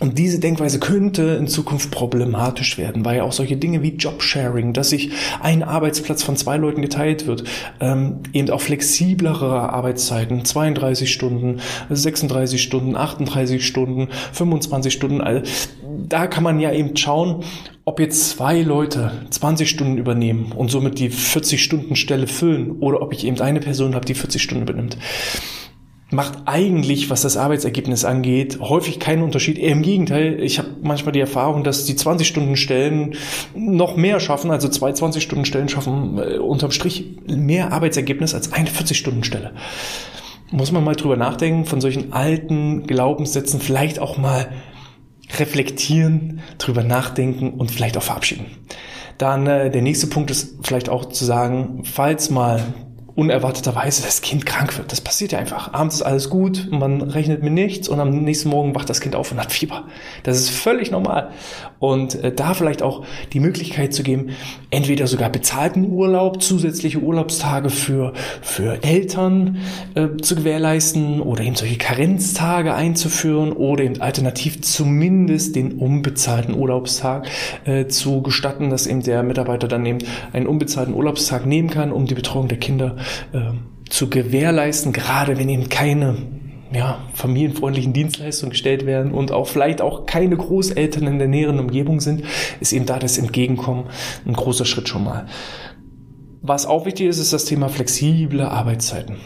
Und 0.00 0.18
diese 0.18 0.38
Denkweise 0.38 0.80
könnte 0.80 1.22
in 1.22 1.46
Zukunft 1.48 1.90
problematisch 1.90 2.78
werden, 2.78 3.04
weil 3.04 3.20
auch 3.20 3.32
solche 3.32 3.56
Dinge 3.56 3.82
wie 3.82 3.94
Jobsharing, 3.94 4.72
dass 4.72 4.90
sich 4.90 5.10
ein 5.40 5.62
Arbeitsplatz 5.62 6.22
von 6.22 6.36
zwei 6.36 6.56
Leuten 6.56 6.82
geteilt 6.82 7.26
wird, 7.26 7.44
ähm, 7.80 8.20
eben 8.32 8.50
auch 8.50 8.60
flexiblere 8.60 9.72
Arbeitszeiten, 9.72 10.44
32 10.44 11.12
Stunden, 11.12 11.60
36 11.90 12.62
Stunden, 12.62 12.96
38 12.96 13.66
Stunden, 13.66 14.08
25 14.32 14.92
Stunden, 14.92 15.20
also 15.20 15.42
da 16.06 16.26
kann 16.26 16.44
man 16.44 16.60
ja 16.60 16.72
eben 16.72 16.96
schauen, 16.96 17.44
ob 17.84 18.00
jetzt 18.00 18.30
zwei 18.30 18.62
Leute 18.62 19.12
20 19.30 19.68
Stunden 19.68 19.98
übernehmen 19.98 20.52
und 20.52 20.70
somit 20.70 20.98
die 20.98 21.10
40 21.10 21.62
Stunden 21.62 21.96
Stelle 21.96 22.26
füllen 22.26 22.72
oder 22.80 23.02
ob 23.02 23.12
ich 23.12 23.26
eben 23.26 23.40
eine 23.40 23.60
Person 23.60 23.94
habe, 23.94 24.04
die 24.04 24.14
40 24.14 24.42
Stunden 24.42 24.62
übernimmt 24.62 24.98
macht 26.10 26.38
eigentlich, 26.46 27.10
was 27.10 27.22
das 27.22 27.36
Arbeitsergebnis 27.36 28.04
angeht, 28.04 28.60
häufig 28.60 28.98
keinen 28.98 29.22
Unterschied. 29.22 29.58
Eher 29.58 29.72
im 29.72 29.82
Gegenteil, 29.82 30.40
ich 30.40 30.58
habe 30.58 30.68
manchmal 30.82 31.12
die 31.12 31.20
Erfahrung, 31.20 31.64
dass 31.64 31.84
die 31.84 31.94
20-Stunden-Stellen 31.94 33.14
noch 33.54 33.96
mehr 33.96 34.18
schaffen, 34.20 34.50
also 34.50 34.68
zwei 34.68 34.90
20-Stunden-Stellen 34.90 35.68
schaffen 35.68 36.18
äh, 36.18 36.38
unterm 36.38 36.70
Strich 36.70 37.18
mehr 37.26 37.72
Arbeitsergebnis 37.72 38.34
als 38.34 38.52
eine 38.52 38.70
40-Stunden-Stelle. 38.70 39.52
Muss 40.50 40.72
man 40.72 40.82
mal 40.82 40.96
drüber 40.96 41.18
nachdenken, 41.18 41.66
von 41.66 41.82
solchen 41.82 42.14
alten 42.14 42.86
Glaubenssätzen 42.86 43.60
vielleicht 43.60 43.98
auch 43.98 44.16
mal 44.16 44.48
reflektieren, 45.40 46.40
drüber 46.58 46.84
nachdenken 46.84 47.50
und 47.52 47.70
vielleicht 47.70 47.96
auch 47.96 48.02
verabschieden. 48.02 48.46
Dann 49.18 49.46
äh, 49.46 49.70
der 49.70 49.82
nächste 49.82 50.06
Punkt 50.06 50.30
ist 50.30 50.56
vielleicht 50.62 50.88
auch 50.88 51.06
zu 51.06 51.24
sagen, 51.24 51.82
falls 51.84 52.30
mal 52.30 52.62
unerwarteterweise 53.18 54.04
das 54.04 54.22
Kind 54.22 54.46
krank 54.46 54.78
wird. 54.78 54.92
Das 54.92 55.00
passiert 55.00 55.32
ja 55.32 55.40
einfach. 55.40 55.74
Abends 55.74 55.96
ist 55.96 56.02
alles 56.02 56.30
gut, 56.30 56.68
man 56.70 57.02
rechnet 57.02 57.42
mit 57.42 57.52
nichts 57.52 57.88
und 57.88 57.98
am 57.98 58.10
nächsten 58.10 58.48
Morgen 58.48 58.76
wacht 58.76 58.88
das 58.88 59.00
Kind 59.00 59.16
auf 59.16 59.32
und 59.32 59.40
hat 59.40 59.50
Fieber. 59.50 59.86
Das 60.22 60.38
ist 60.38 60.50
völlig 60.50 60.92
normal. 60.92 61.30
Und 61.80 62.14
äh, 62.22 62.32
da 62.32 62.54
vielleicht 62.54 62.80
auch 62.80 63.04
die 63.32 63.40
Möglichkeit 63.40 63.92
zu 63.92 64.04
geben, 64.04 64.36
entweder 64.70 65.08
sogar 65.08 65.30
bezahlten 65.30 65.90
Urlaub, 65.90 66.40
zusätzliche 66.40 67.00
Urlaubstage 67.00 67.70
für, 67.70 68.12
für 68.40 68.84
Eltern 68.84 69.58
äh, 69.96 70.16
zu 70.22 70.36
gewährleisten 70.36 71.20
oder 71.20 71.42
eben 71.42 71.56
solche 71.56 71.76
Karenztage 71.76 72.72
einzuführen 72.72 73.52
oder 73.52 73.82
eben 73.82 74.00
alternativ 74.00 74.62
zumindest 74.62 75.56
den 75.56 75.72
unbezahlten 75.72 76.54
Urlaubstag 76.54 77.26
äh, 77.64 77.88
zu 77.88 78.22
gestatten, 78.22 78.70
dass 78.70 78.86
eben 78.86 79.02
der 79.02 79.24
Mitarbeiter 79.24 79.66
dann 79.66 79.84
eben 79.86 79.98
einen 80.32 80.46
unbezahlten 80.46 80.94
Urlaubstag 80.94 81.46
nehmen 81.46 81.68
kann, 81.68 81.90
um 81.90 82.06
die 82.06 82.14
Betreuung 82.14 82.46
der 82.46 82.58
Kinder 82.58 82.94
äh, 83.32 83.52
zu 83.88 84.10
gewährleisten, 84.10 84.92
gerade 84.92 85.38
wenn 85.38 85.48
eben 85.48 85.68
keine 85.68 86.16
ja, 86.72 86.98
familienfreundlichen 87.14 87.92
Dienstleistungen 87.92 88.50
gestellt 88.50 88.84
werden 88.84 89.12
und 89.12 89.32
auch 89.32 89.46
vielleicht 89.46 89.80
auch 89.80 90.06
keine 90.06 90.36
Großeltern 90.36 91.06
in 91.06 91.18
der 91.18 91.28
näheren 91.28 91.58
Umgebung 91.58 92.00
sind, 92.00 92.24
ist 92.60 92.72
eben 92.72 92.86
da 92.86 92.98
das 92.98 93.16
Entgegenkommen 93.16 93.86
ein 94.26 94.34
großer 94.34 94.64
Schritt 94.64 94.88
schon 94.88 95.04
mal. 95.04 95.26
Was 96.42 96.66
auch 96.66 96.84
wichtig 96.84 97.08
ist, 97.08 97.18
ist 97.18 97.32
das 97.32 97.46
Thema 97.46 97.68
flexible 97.68 98.42
Arbeitszeiten 98.42 99.16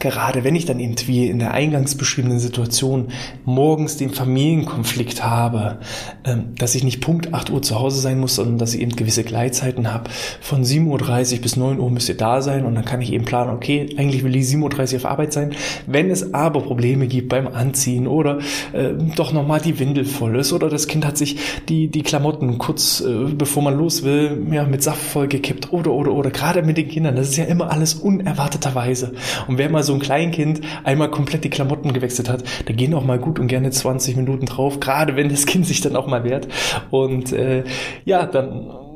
gerade 0.00 0.44
wenn 0.44 0.54
ich 0.54 0.66
dann 0.66 0.80
eben 0.80 0.94
wie 1.06 1.28
in 1.28 1.38
der 1.38 1.52
eingangs 1.52 1.94
beschriebenen 1.94 2.38
Situation 2.38 3.08
morgens 3.44 3.96
den 3.96 4.10
Familienkonflikt 4.10 5.24
habe, 5.24 5.78
ähm, 6.24 6.54
dass 6.56 6.74
ich 6.74 6.84
nicht 6.84 7.00
Punkt 7.00 7.34
8 7.34 7.50
Uhr 7.50 7.62
zu 7.62 7.78
Hause 7.78 8.00
sein 8.00 8.18
muss, 8.18 8.36
sondern 8.36 8.58
dass 8.58 8.74
ich 8.74 8.80
eben 8.80 8.96
gewisse 8.96 9.24
Gleitzeiten 9.24 9.92
habe. 9.92 10.10
Von 10.40 10.64
7.30 10.64 11.36
Uhr 11.36 11.42
bis 11.42 11.56
9 11.56 11.78
Uhr 11.78 11.90
müsst 11.90 12.08
ihr 12.08 12.16
da 12.16 12.42
sein 12.42 12.64
und 12.64 12.74
dann 12.74 12.84
kann 12.84 13.00
ich 13.00 13.12
eben 13.12 13.24
planen, 13.24 13.50
okay, 13.50 13.94
eigentlich 13.96 14.24
will 14.24 14.36
ich 14.36 14.46
7.30 14.46 14.92
Uhr 14.92 14.96
auf 14.98 15.06
Arbeit 15.06 15.32
sein. 15.32 15.52
Wenn 15.86 16.10
es 16.10 16.34
aber 16.34 16.60
Probleme 16.62 17.06
gibt 17.06 17.28
beim 17.28 17.48
Anziehen 17.48 18.06
oder 18.06 18.38
äh, 18.72 18.90
doch 19.16 19.32
nochmal 19.32 19.60
die 19.60 19.78
Windel 19.78 20.04
voll 20.04 20.36
ist 20.36 20.52
oder 20.52 20.68
das 20.68 20.88
Kind 20.88 21.06
hat 21.06 21.16
sich 21.16 21.36
die, 21.68 21.88
die 21.88 22.02
Klamotten 22.02 22.58
kurz 22.58 23.00
äh, 23.00 23.28
bevor 23.36 23.62
man 23.62 23.76
los 23.76 24.02
will, 24.02 24.46
ja, 24.50 24.64
mit 24.64 24.82
Saft 24.82 25.02
voll 25.02 25.28
gekippt 25.28 25.72
oder, 25.72 25.92
oder, 25.92 26.12
oder, 26.12 26.30
gerade 26.30 26.62
mit 26.62 26.76
den 26.76 26.88
Kindern, 26.88 27.16
das 27.16 27.30
ist 27.30 27.36
ja 27.36 27.44
immer 27.44 27.70
alles 27.70 27.94
unerwarteterweise. 27.94 29.12
Und 29.46 29.58
wer 29.58 29.70
mal 29.78 29.84
so 29.84 29.94
ein 29.94 30.00
Kleinkind 30.00 30.60
einmal 30.82 31.08
komplett 31.08 31.44
die 31.44 31.50
Klamotten 31.50 31.92
gewechselt 31.92 32.28
hat, 32.28 32.42
da 32.66 32.72
gehen 32.72 32.94
auch 32.94 33.04
mal 33.04 33.18
gut 33.18 33.38
und 33.38 33.46
gerne 33.46 33.70
20 33.70 34.16
Minuten 34.16 34.46
drauf, 34.46 34.80
gerade 34.80 35.14
wenn 35.14 35.28
das 35.28 35.46
Kind 35.46 35.66
sich 35.66 35.80
dann 35.80 35.94
auch 35.94 36.08
mal 36.08 36.24
wehrt. 36.24 36.48
Und 36.90 37.32
äh, 37.32 37.62
ja, 38.04 38.26
dann 38.26 38.87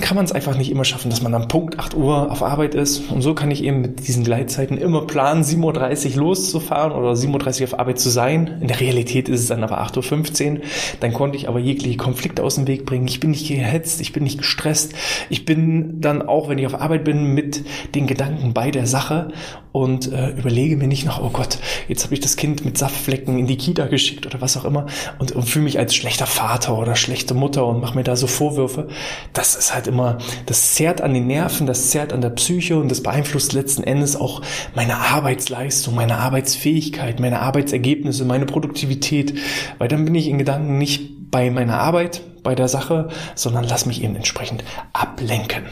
kann 0.00 0.16
man 0.16 0.24
es 0.24 0.32
einfach 0.32 0.56
nicht 0.56 0.70
immer 0.70 0.84
schaffen, 0.84 1.10
dass 1.10 1.22
man 1.22 1.34
am 1.34 1.48
Punkt 1.48 1.78
8 1.78 1.94
Uhr 1.94 2.30
auf 2.30 2.42
Arbeit 2.42 2.74
ist. 2.74 3.10
Und 3.10 3.22
so 3.22 3.34
kann 3.34 3.50
ich 3.50 3.64
eben 3.64 3.80
mit 3.80 4.06
diesen 4.06 4.24
Gleitzeiten 4.24 4.76
immer 4.76 5.06
planen, 5.06 5.44
7.30 5.44 6.12
Uhr 6.12 6.24
loszufahren 6.24 6.92
oder 6.92 7.12
7.30 7.12 7.60
Uhr 7.60 7.64
auf 7.68 7.78
Arbeit 7.78 7.98
zu 7.98 8.10
sein. 8.10 8.58
In 8.60 8.68
der 8.68 8.80
Realität 8.80 9.28
ist 9.28 9.40
es 9.40 9.46
dann 9.48 9.64
aber 9.64 9.80
8.15 9.80 10.52
Uhr. 10.52 10.60
Dann 11.00 11.12
konnte 11.12 11.36
ich 11.36 11.48
aber 11.48 11.58
jegliche 11.58 11.96
Konflikte 11.96 12.42
aus 12.42 12.56
dem 12.56 12.66
Weg 12.66 12.84
bringen. 12.84 13.08
Ich 13.08 13.20
bin 13.20 13.30
nicht 13.30 13.48
gehetzt, 13.48 14.00
ich 14.00 14.12
bin 14.12 14.24
nicht 14.24 14.38
gestresst. 14.38 14.94
Ich 15.30 15.44
bin 15.44 16.00
dann 16.00 16.22
auch, 16.22 16.48
wenn 16.48 16.58
ich 16.58 16.66
auf 16.66 16.80
Arbeit 16.80 17.04
bin, 17.04 17.34
mit 17.34 17.64
den 17.94 18.06
Gedanken 18.06 18.52
bei 18.52 18.70
der 18.70 18.86
Sache 18.86 19.28
und 19.72 20.12
äh, 20.12 20.30
überlege 20.30 20.76
mir 20.76 20.88
nicht 20.88 21.04
noch, 21.04 21.22
oh 21.22 21.30
Gott, 21.30 21.58
jetzt 21.86 22.04
habe 22.04 22.14
ich 22.14 22.20
das 22.20 22.36
Kind 22.36 22.64
mit 22.64 22.78
Saftflecken 22.78 23.38
in 23.38 23.46
die 23.46 23.58
Kita 23.58 23.86
geschickt 23.86 24.26
oder 24.26 24.40
was 24.40 24.56
auch 24.56 24.64
immer 24.64 24.86
und, 25.18 25.32
und 25.32 25.44
fühle 25.44 25.64
mich 25.64 25.78
als 25.78 25.94
schlechter 25.94 26.26
Vater 26.26 26.78
oder 26.78 26.96
schlechte 26.96 27.34
Mutter 27.34 27.66
und 27.66 27.80
mache 27.80 27.94
mir 27.94 28.02
da 28.02 28.16
so 28.16 28.26
Vorwürfe. 28.26 28.88
Das 29.34 29.45
das 29.54 29.66
ist 29.66 29.74
halt 29.74 29.86
immer, 29.86 30.18
das 30.46 30.74
zerrt 30.74 31.00
an 31.00 31.14
den 31.14 31.26
Nerven, 31.26 31.66
das 31.66 31.90
zerrt 31.90 32.12
an 32.12 32.20
der 32.20 32.30
Psyche 32.30 32.78
und 32.78 32.90
das 32.90 33.02
beeinflusst 33.02 33.52
letzten 33.52 33.84
Endes 33.84 34.16
auch 34.16 34.42
meine 34.74 34.96
Arbeitsleistung, 34.96 35.94
meine 35.94 36.18
Arbeitsfähigkeit, 36.18 37.20
meine 37.20 37.40
Arbeitsergebnisse, 37.40 38.24
meine 38.24 38.46
Produktivität, 38.46 39.38
weil 39.78 39.88
dann 39.88 40.04
bin 40.04 40.14
ich 40.14 40.28
in 40.28 40.38
Gedanken 40.38 40.78
nicht 40.78 41.30
bei 41.30 41.50
meiner 41.50 41.78
Arbeit, 41.78 42.22
bei 42.42 42.54
der 42.54 42.68
Sache, 42.68 43.08
sondern 43.34 43.64
lass 43.64 43.86
mich 43.86 44.02
eben 44.02 44.16
entsprechend 44.16 44.64
ablenken. 44.92 45.64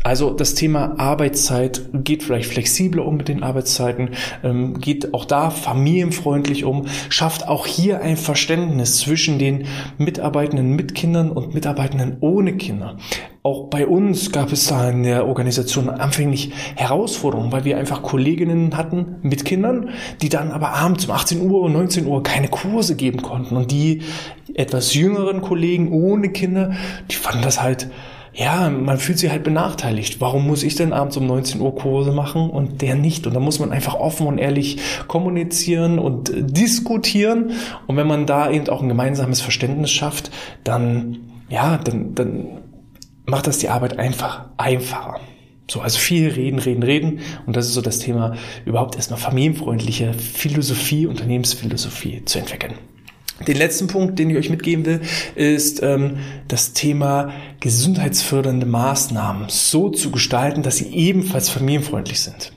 So, 0.00 0.08
also 0.08 0.30
das 0.30 0.54
Thema 0.54 0.98
Arbeitszeit 0.98 1.82
geht 1.92 2.22
vielleicht 2.22 2.50
flexibler 2.50 3.04
um 3.04 3.16
mit 3.16 3.28
den 3.28 3.42
Arbeitszeiten, 3.42 4.10
ähm, 4.42 4.80
geht 4.80 5.14
auch 5.14 5.24
da 5.24 5.50
familienfreundlich 5.50 6.64
um, 6.64 6.86
schafft 7.08 7.48
auch 7.48 7.66
hier 7.66 8.00
ein 8.00 8.16
Verständnis 8.16 8.98
zwischen 8.98 9.38
den 9.38 9.66
Mitarbeitenden 9.98 10.74
mit 10.74 10.94
Kindern 10.94 11.30
und 11.30 11.54
Mitarbeitenden 11.54 12.16
ohne 12.20 12.56
Kinder. 12.56 12.96
Auch 13.42 13.68
bei 13.68 13.86
uns 13.86 14.32
gab 14.32 14.52
es 14.52 14.66
da 14.66 14.90
in 14.90 15.02
der 15.02 15.26
Organisation 15.26 15.88
anfänglich 15.88 16.52
Herausforderungen, 16.76 17.52
weil 17.52 17.64
wir 17.64 17.78
einfach 17.78 18.02
Kolleginnen 18.02 18.76
hatten 18.76 19.16
mit 19.22 19.46
Kindern, 19.46 19.90
die 20.20 20.28
dann 20.28 20.50
aber 20.50 20.74
abends 20.74 21.06
um 21.06 21.12
18 21.12 21.40
Uhr 21.40 21.62
und 21.62 21.72
19 21.72 22.06
Uhr 22.06 22.22
keine 22.22 22.48
Kurse 22.48 22.96
geben 22.96 23.22
konnten. 23.22 23.56
Und 23.56 23.70
die 23.70 24.02
etwas 24.54 24.94
jüngeren 24.94 25.40
Kollegen 25.40 25.90
ohne 25.90 26.28
Kinder, 26.30 26.72
die 27.10 27.14
fanden 27.14 27.42
das 27.42 27.62
halt 27.62 27.88
ja, 28.32 28.70
man 28.70 28.98
fühlt 28.98 29.18
sich 29.18 29.30
halt 29.30 29.42
benachteiligt. 29.42 30.20
Warum 30.20 30.46
muss 30.46 30.62
ich 30.62 30.76
denn 30.76 30.92
abends 30.92 31.16
um 31.16 31.26
19 31.26 31.60
Uhr 31.60 31.74
Kurse 31.74 32.12
machen 32.12 32.48
und 32.48 32.80
der 32.80 32.94
nicht? 32.94 33.26
Und 33.26 33.34
da 33.34 33.40
muss 33.40 33.58
man 33.58 33.72
einfach 33.72 33.94
offen 33.94 34.26
und 34.26 34.38
ehrlich 34.38 34.78
kommunizieren 35.08 35.98
und 35.98 36.32
diskutieren. 36.34 37.52
Und 37.86 37.96
wenn 37.96 38.06
man 38.06 38.26
da 38.26 38.50
eben 38.50 38.68
auch 38.68 38.82
ein 38.82 38.88
gemeinsames 38.88 39.40
Verständnis 39.40 39.90
schafft, 39.90 40.30
dann, 40.62 41.18
ja, 41.48 41.78
dann, 41.78 42.14
dann 42.14 42.46
macht 43.26 43.46
das 43.46 43.58
die 43.58 43.68
Arbeit 43.68 43.98
einfach 43.98 44.46
einfacher. 44.56 45.20
So, 45.68 45.80
also 45.80 45.98
viel 45.98 46.28
reden, 46.28 46.58
reden, 46.58 46.82
reden. 46.82 47.20
Und 47.46 47.56
das 47.56 47.66
ist 47.66 47.74
so 47.74 47.80
das 47.80 48.00
Thema, 48.00 48.34
überhaupt 48.64 48.96
erstmal 48.96 49.20
familienfreundliche 49.20 50.14
Philosophie, 50.14 51.06
Unternehmensphilosophie 51.06 52.24
zu 52.24 52.38
entwickeln. 52.38 52.74
Den 53.46 53.56
letzten 53.56 53.86
Punkt, 53.86 54.18
den 54.18 54.30
ich 54.30 54.36
euch 54.36 54.50
mitgeben 54.50 54.84
will, 54.84 55.00
ist 55.34 55.82
ähm, 55.82 56.18
das 56.48 56.74
Thema 56.74 57.32
gesundheitsfördernde 57.60 58.66
Maßnahmen 58.66 59.48
so 59.48 59.88
zu 59.88 60.10
gestalten, 60.10 60.62
dass 60.62 60.76
sie 60.76 60.92
ebenfalls 60.92 61.48
familienfreundlich 61.48 62.20
sind. 62.20 62.52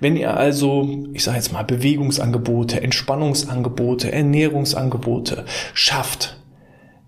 Wenn 0.00 0.16
ihr 0.16 0.36
also, 0.36 1.06
ich 1.12 1.24
sage 1.24 1.36
jetzt 1.36 1.52
mal, 1.52 1.62
Bewegungsangebote, 1.62 2.82
Entspannungsangebote, 2.82 4.12
Ernährungsangebote 4.12 5.44
schafft, 5.74 6.38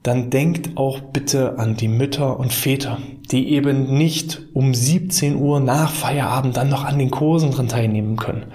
dann 0.02 0.30
denkt 0.30 0.78
auch 0.78 1.00
bitte 1.00 1.58
an 1.58 1.76
die 1.76 1.88
Mütter 1.88 2.38
und 2.38 2.52
Väter, 2.52 2.98
die 3.30 3.50
eben 3.50 3.98
nicht 3.98 4.40
um 4.54 4.72
17 4.72 5.36
Uhr 5.36 5.60
nach 5.60 5.92
Feierabend 5.92 6.56
dann 6.56 6.70
noch 6.70 6.84
an 6.84 6.98
den 6.98 7.10
Kursen 7.10 7.50
dran 7.50 7.68
teilnehmen 7.68 8.16
können. 8.16 8.46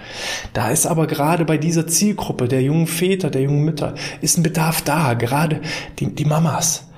Da 0.53 0.69
ist 0.69 0.87
aber 0.87 1.05
gerade 1.05 1.45
bei 1.45 1.57
dieser 1.57 1.85
Zielgruppe 1.85 2.47
der 2.47 2.63
jungen 2.63 2.87
Väter, 2.87 3.29
der 3.29 3.43
jungen 3.43 3.63
Mütter, 3.63 3.93
ist 4.21 4.37
ein 4.37 4.43
Bedarf 4.43 4.81
da, 4.81 5.13
gerade 5.13 5.61
die, 5.99 6.15
die 6.15 6.25
Mamas. 6.25 6.89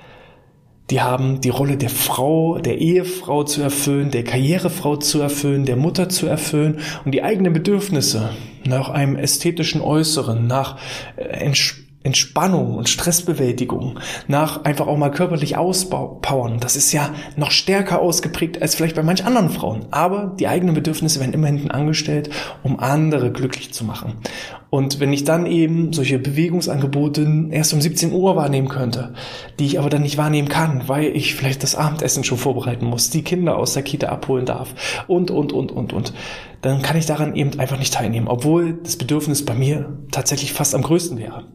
Die 0.90 1.02
haben 1.02 1.42
die 1.42 1.50
Rolle 1.50 1.76
der 1.76 1.90
Frau, 1.90 2.60
der 2.60 2.78
Ehefrau 2.78 3.44
zu 3.44 3.62
erfüllen, 3.62 4.12
der 4.12 4.24
Karrierefrau 4.24 4.96
zu 4.96 5.20
erfüllen, 5.20 5.66
der 5.66 5.76
Mutter 5.76 6.08
zu 6.08 6.28
erfüllen 6.28 6.80
und 7.04 7.12
die 7.12 7.24
eigenen 7.24 7.52
Bedürfnisse 7.52 8.30
nach 8.66 8.90
einem 8.90 9.18
ästhetischen 9.18 9.82
Äußeren, 9.82 10.48
nach 10.48 10.78
äh, 11.18 11.24
Entspannung 12.08 12.76
und 12.76 12.90
Stressbewältigung, 12.90 14.00
nach 14.28 14.64
einfach 14.64 14.88
auch 14.88 14.98
mal 14.98 15.12
körperlich 15.12 15.58
auspowern. 15.58 16.60
Das 16.60 16.76
ist 16.76 16.92
ja 16.92 17.14
noch 17.36 17.52
stärker 17.52 18.02
ausgeprägt 18.02 18.62
als 18.62 18.76
vielleicht 18.76 18.96
bei 18.96 19.04
manch 19.04 19.26
anderen 19.26 19.50
Frauen. 19.50 19.86
Aber 19.92 20.36
die 20.40 20.48
eigenen 20.48 20.74
Bedürfnisse 20.74 21.20
werden 21.20 21.34
immer 21.34 21.48
hinten 21.48 21.70
angestellt, 21.70 22.30
um 22.64 22.80
andere 22.80 23.32
glücklich 23.32 23.74
zu 23.74 23.84
machen. 23.84 24.14
Und 24.70 25.00
wenn 25.00 25.14
ich 25.14 25.24
dann 25.24 25.46
eben 25.46 25.94
solche 25.94 26.20
Bewegungsangebote 26.20 27.48
erst 27.52 27.74
um 27.74 27.80
17 27.80 28.12
Uhr 28.12 28.36
wahrnehmen 28.36 28.68
könnte, 28.68 29.14
die 29.60 29.66
ich 29.66 29.80
aber 29.80 29.90
dann 29.90 30.02
nicht 30.02 30.18
wahrnehmen 30.18 30.50
kann, 30.50 30.88
weil 30.88 31.16
ich 31.16 31.36
vielleicht 31.36 31.64
das 31.64 31.76
Abendessen 31.76 32.24
schon 32.24 32.38
vorbereiten 32.38 32.86
muss, 32.86 33.10
die 33.10 33.22
Kinder 33.22 33.58
aus 33.58 33.74
der 33.74 33.84
Kita 33.84 34.08
abholen 34.08 34.46
darf 34.46 34.74
und, 35.08 35.32
und, 35.32 35.54
und, 35.54 35.72
und, 35.72 35.94
und, 35.94 36.14
dann 36.62 36.82
kann 36.82 36.98
ich 36.98 37.06
daran 37.06 37.36
eben 37.36 37.60
einfach 37.60 37.80
nicht 37.80 37.94
teilnehmen, 37.94 38.28
obwohl 38.28 38.74
das 38.84 38.98
Bedürfnis 38.98 39.46
bei 39.46 39.54
mir 39.54 39.98
tatsächlich 40.12 40.54
fast 40.54 40.76
am 40.76 40.82
größten 40.82 41.18
wäre. 41.18 41.46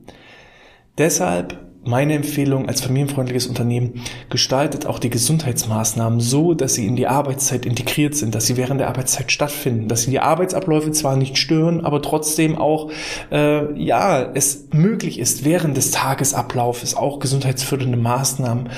Deshalb 0.98 1.58
meine 1.84 2.14
Empfehlung 2.14 2.68
als 2.68 2.80
familienfreundliches 2.80 3.46
Unternehmen, 3.46 4.02
gestaltet 4.30 4.86
auch 4.86 4.98
die 4.98 5.10
Gesundheitsmaßnahmen 5.10 6.20
so, 6.20 6.54
dass 6.54 6.74
sie 6.74 6.86
in 6.86 6.96
die 6.96 7.08
Arbeitszeit 7.08 7.66
integriert 7.66 8.14
sind, 8.14 8.34
dass 8.34 8.46
sie 8.46 8.56
während 8.56 8.80
der 8.80 8.88
Arbeitszeit 8.88 9.32
stattfinden, 9.32 9.88
dass 9.88 10.02
sie 10.02 10.10
die 10.10 10.20
Arbeitsabläufe 10.20 10.92
zwar 10.92 11.16
nicht 11.16 11.38
stören, 11.38 11.84
aber 11.84 12.00
trotzdem 12.00 12.56
auch, 12.56 12.90
äh, 13.32 13.76
ja, 13.80 14.30
es 14.34 14.68
möglich 14.72 15.18
ist, 15.18 15.44
während 15.44 15.76
des 15.76 15.90
Tagesablaufes 15.90 16.94
auch 16.94 17.18
gesundheitsfördernde 17.18 17.98
Maßnahmen 17.98 18.68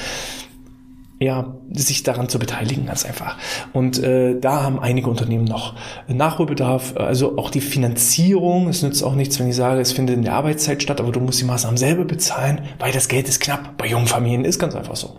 ja, 1.24 1.54
sich 1.72 2.02
daran 2.02 2.28
zu 2.28 2.38
beteiligen, 2.38 2.86
ganz 2.86 3.04
einfach. 3.04 3.36
Und 3.72 4.02
äh, 4.02 4.38
da 4.38 4.62
haben 4.62 4.78
einige 4.78 5.08
Unternehmen 5.08 5.44
noch 5.44 5.74
Nachholbedarf. 6.06 6.96
Also 6.96 7.38
auch 7.38 7.50
die 7.50 7.62
Finanzierung, 7.62 8.68
es 8.68 8.82
nützt 8.82 9.02
auch 9.02 9.14
nichts, 9.14 9.40
wenn 9.40 9.48
ich 9.48 9.56
sage, 9.56 9.80
es 9.80 9.92
findet 9.92 10.16
in 10.16 10.22
der 10.22 10.34
Arbeitszeit 10.34 10.82
statt, 10.82 11.00
aber 11.00 11.12
du 11.12 11.20
musst 11.20 11.40
die 11.40 11.46
Maßnahmen 11.46 11.78
selber 11.78 12.04
bezahlen, 12.04 12.60
weil 12.78 12.92
das 12.92 13.08
Geld 13.08 13.28
ist 13.28 13.40
knapp. 13.40 13.76
Bei 13.78 13.86
jungen 13.86 14.06
Familien 14.06 14.44
ist 14.44 14.58
ganz 14.58 14.74
einfach 14.74 14.96
so. 14.96 15.16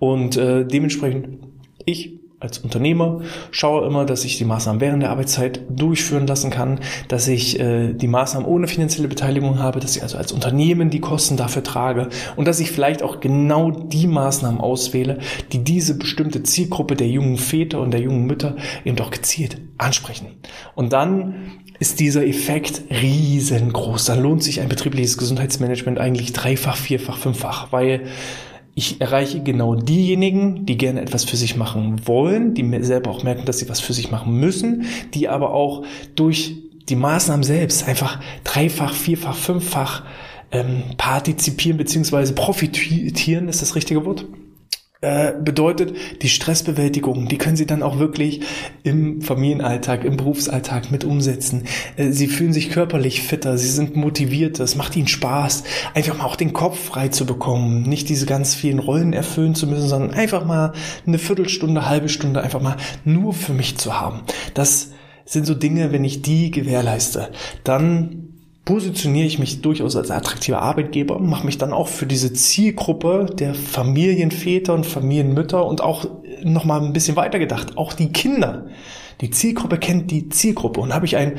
Und 0.00 0.36
äh, 0.36 0.66
dementsprechend, 0.66 1.38
ich 1.84 2.23
als 2.40 2.58
Unternehmer 2.58 3.22
schaue 3.50 3.86
immer, 3.86 4.04
dass 4.04 4.24
ich 4.24 4.36
die 4.36 4.44
Maßnahmen 4.44 4.80
während 4.80 5.02
der 5.02 5.10
Arbeitszeit 5.10 5.60
durchführen 5.70 6.26
lassen 6.26 6.50
kann, 6.50 6.80
dass 7.08 7.26
ich 7.28 7.58
äh, 7.58 7.94
die 7.94 8.08
Maßnahmen 8.08 8.46
ohne 8.46 8.68
finanzielle 8.68 9.08
Beteiligung 9.08 9.60
habe, 9.60 9.80
dass 9.80 9.96
ich 9.96 10.02
also 10.02 10.18
als 10.18 10.32
Unternehmen 10.32 10.90
die 10.90 11.00
Kosten 11.00 11.36
dafür 11.36 11.62
trage 11.62 12.08
und 12.36 12.46
dass 12.46 12.60
ich 12.60 12.70
vielleicht 12.70 13.02
auch 13.02 13.20
genau 13.20 13.70
die 13.70 14.06
Maßnahmen 14.06 14.60
auswähle, 14.60 15.18
die 15.52 15.64
diese 15.64 15.96
bestimmte 15.96 16.42
Zielgruppe 16.42 16.96
der 16.96 17.08
jungen 17.08 17.38
Väter 17.38 17.80
und 17.80 17.92
der 17.92 18.00
jungen 18.00 18.26
Mütter 18.26 18.56
eben 18.84 18.96
doch 18.96 19.10
gezielt 19.10 19.60
ansprechen. 19.78 20.26
Und 20.74 20.92
dann 20.92 21.34
ist 21.78 22.00
dieser 22.00 22.26
Effekt 22.26 22.82
riesengroß. 22.90 24.04
Dann 24.04 24.22
lohnt 24.22 24.42
sich 24.42 24.60
ein 24.60 24.68
betriebliches 24.68 25.18
Gesundheitsmanagement 25.18 25.98
eigentlich 25.98 26.32
dreifach, 26.32 26.76
vierfach, 26.76 27.18
fünffach, 27.18 27.72
weil 27.72 28.02
ich 28.74 29.00
erreiche 29.00 29.40
genau 29.42 29.76
diejenigen, 29.76 30.66
die 30.66 30.76
gerne 30.76 31.00
etwas 31.00 31.24
für 31.24 31.36
sich 31.36 31.56
machen 31.56 32.06
wollen, 32.06 32.54
die 32.54 32.82
selber 32.82 33.10
auch 33.10 33.22
merken, 33.22 33.44
dass 33.44 33.58
sie 33.58 33.68
was 33.68 33.80
für 33.80 33.92
sich 33.92 34.10
machen 34.10 34.38
müssen, 34.38 34.86
die 35.14 35.28
aber 35.28 35.52
auch 35.54 35.84
durch 36.16 36.56
die 36.88 36.96
Maßnahmen 36.96 37.44
selbst 37.44 37.86
einfach 37.86 38.20
dreifach, 38.42 38.92
vierfach, 38.92 39.36
fünffach 39.36 40.02
ähm, 40.50 40.82
partizipieren 40.96 41.78
beziehungsweise 41.78 42.34
profitieren, 42.34 43.48
ist 43.48 43.62
das 43.62 43.74
richtige 43.74 44.04
Wort? 44.04 44.26
Äh, 45.04 45.34
bedeutet, 45.38 45.94
die 46.22 46.30
Stressbewältigung, 46.30 47.28
die 47.28 47.36
können 47.36 47.56
sie 47.56 47.66
dann 47.66 47.82
auch 47.82 47.98
wirklich 47.98 48.40
im 48.84 49.20
Familienalltag, 49.20 50.02
im 50.02 50.16
Berufsalltag 50.16 50.90
mit 50.90 51.04
umsetzen. 51.04 51.64
Äh, 51.96 52.10
sie 52.12 52.26
fühlen 52.26 52.54
sich 52.54 52.70
körperlich 52.70 53.20
fitter, 53.22 53.58
sie 53.58 53.68
sind 53.68 53.96
motiviert, 53.96 54.58
es 54.60 54.76
macht 54.76 54.96
ihnen 54.96 55.06
Spaß, 55.06 55.64
einfach 55.92 56.16
mal 56.16 56.24
auch 56.24 56.36
den 56.36 56.54
Kopf 56.54 56.78
frei 56.78 57.08
zu 57.08 57.26
bekommen, 57.26 57.82
nicht 57.82 58.08
diese 58.08 58.24
ganz 58.24 58.54
vielen 58.54 58.78
Rollen 58.78 59.12
erfüllen 59.12 59.54
zu 59.54 59.66
müssen, 59.66 59.88
sondern 59.88 60.12
einfach 60.12 60.46
mal 60.46 60.72
eine 61.06 61.18
Viertelstunde, 61.18 61.86
halbe 61.86 62.08
Stunde 62.08 62.40
einfach 62.40 62.62
mal 62.62 62.78
nur 63.04 63.34
für 63.34 63.52
mich 63.52 63.76
zu 63.76 64.00
haben. 64.00 64.22
Das 64.54 64.92
sind 65.26 65.46
so 65.46 65.54
Dinge, 65.54 65.92
wenn 65.92 66.04
ich 66.04 66.22
die 66.22 66.50
gewährleiste, 66.50 67.30
dann 67.62 68.33
positioniere 68.64 69.26
ich 69.26 69.38
mich 69.38 69.60
durchaus 69.60 69.94
als 69.94 70.10
attraktiver 70.10 70.62
Arbeitgeber, 70.62 71.18
mache 71.18 71.44
mich 71.44 71.58
dann 71.58 71.72
auch 71.72 71.88
für 71.88 72.06
diese 72.06 72.32
Zielgruppe 72.32 73.26
der 73.38 73.54
Familienväter 73.54 74.72
und 74.72 74.86
Familienmütter 74.86 75.66
und 75.66 75.82
auch 75.82 76.06
nochmal 76.42 76.82
ein 76.82 76.92
bisschen 76.92 77.16
weiter 77.16 77.38
gedacht, 77.38 77.76
auch 77.76 77.92
die 77.92 78.12
Kinder 78.12 78.66
die 79.20 79.30
Zielgruppe 79.30 79.78
kennt 79.78 80.10
die 80.10 80.28
Zielgruppe 80.28 80.80
und 80.80 80.94
habe 80.94 81.06
ich 81.06 81.16
einen, 81.16 81.38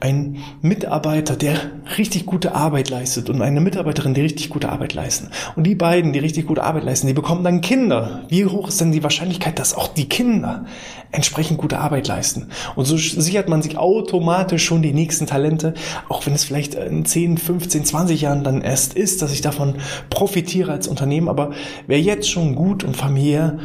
einen 0.00 0.38
Mitarbeiter, 0.62 1.36
der 1.36 1.56
richtig 1.98 2.26
gute 2.26 2.54
Arbeit 2.54 2.90
leistet 2.90 3.30
und 3.30 3.42
eine 3.42 3.60
Mitarbeiterin, 3.60 4.14
die 4.14 4.20
richtig 4.20 4.50
gute 4.50 4.68
Arbeit 4.68 4.94
leisten. 4.94 5.30
Und 5.56 5.64
die 5.64 5.74
beiden, 5.74 6.12
die 6.12 6.18
richtig 6.18 6.46
gute 6.46 6.62
Arbeit 6.62 6.84
leisten, 6.84 7.06
die 7.06 7.12
bekommen 7.12 7.44
dann 7.44 7.60
Kinder. 7.60 8.22
Wie 8.28 8.46
hoch 8.46 8.68
ist 8.68 8.80
denn 8.80 8.92
die 8.92 9.02
Wahrscheinlichkeit, 9.02 9.58
dass 9.58 9.74
auch 9.74 9.88
die 9.88 10.08
Kinder 10.08 10.66
entsprechend 11.12 11.58
gute 11.58 11.78
Arbeit 11.78 12.08
leisten? 12.08 12.48
Und 12.76 12.84
so 12.84 12.96
sichert 12.96 13.48
man 13.48 13.62
sich 13.62 13.78
automatisch 13.78 14.64
schon 14.64 14.82
die 14.82 14.92
nächsten 14.92 15.26
Talente, 15.26 15.74
auch 16.08 16.26
wenn 16.26 16.34
es 16.34 16.44
vielleicht 16.44 16.74
in 16.74 17.04
10, 17.04 17.38
15, 17.38 17.84
20 17.84 18.20
Jahren 18.20 18.44
dann 18.44 18.60
erst 18.62 18.94
ist, 18.94 19.22
dass 19.22 19.32
ich 19.32 19.40
davon 19.40 19.76
profitiere 20.10 20.72
als 20.72 20.88
Unternehmen. 20.88 21.28
Aber 21.28 21.52
wer 21.86 22.00
jetzt 22.00 22.30
schon 22.30 22.54
gut 22.54 22.84
und 22.84 22.96
familiär 22.96 23.58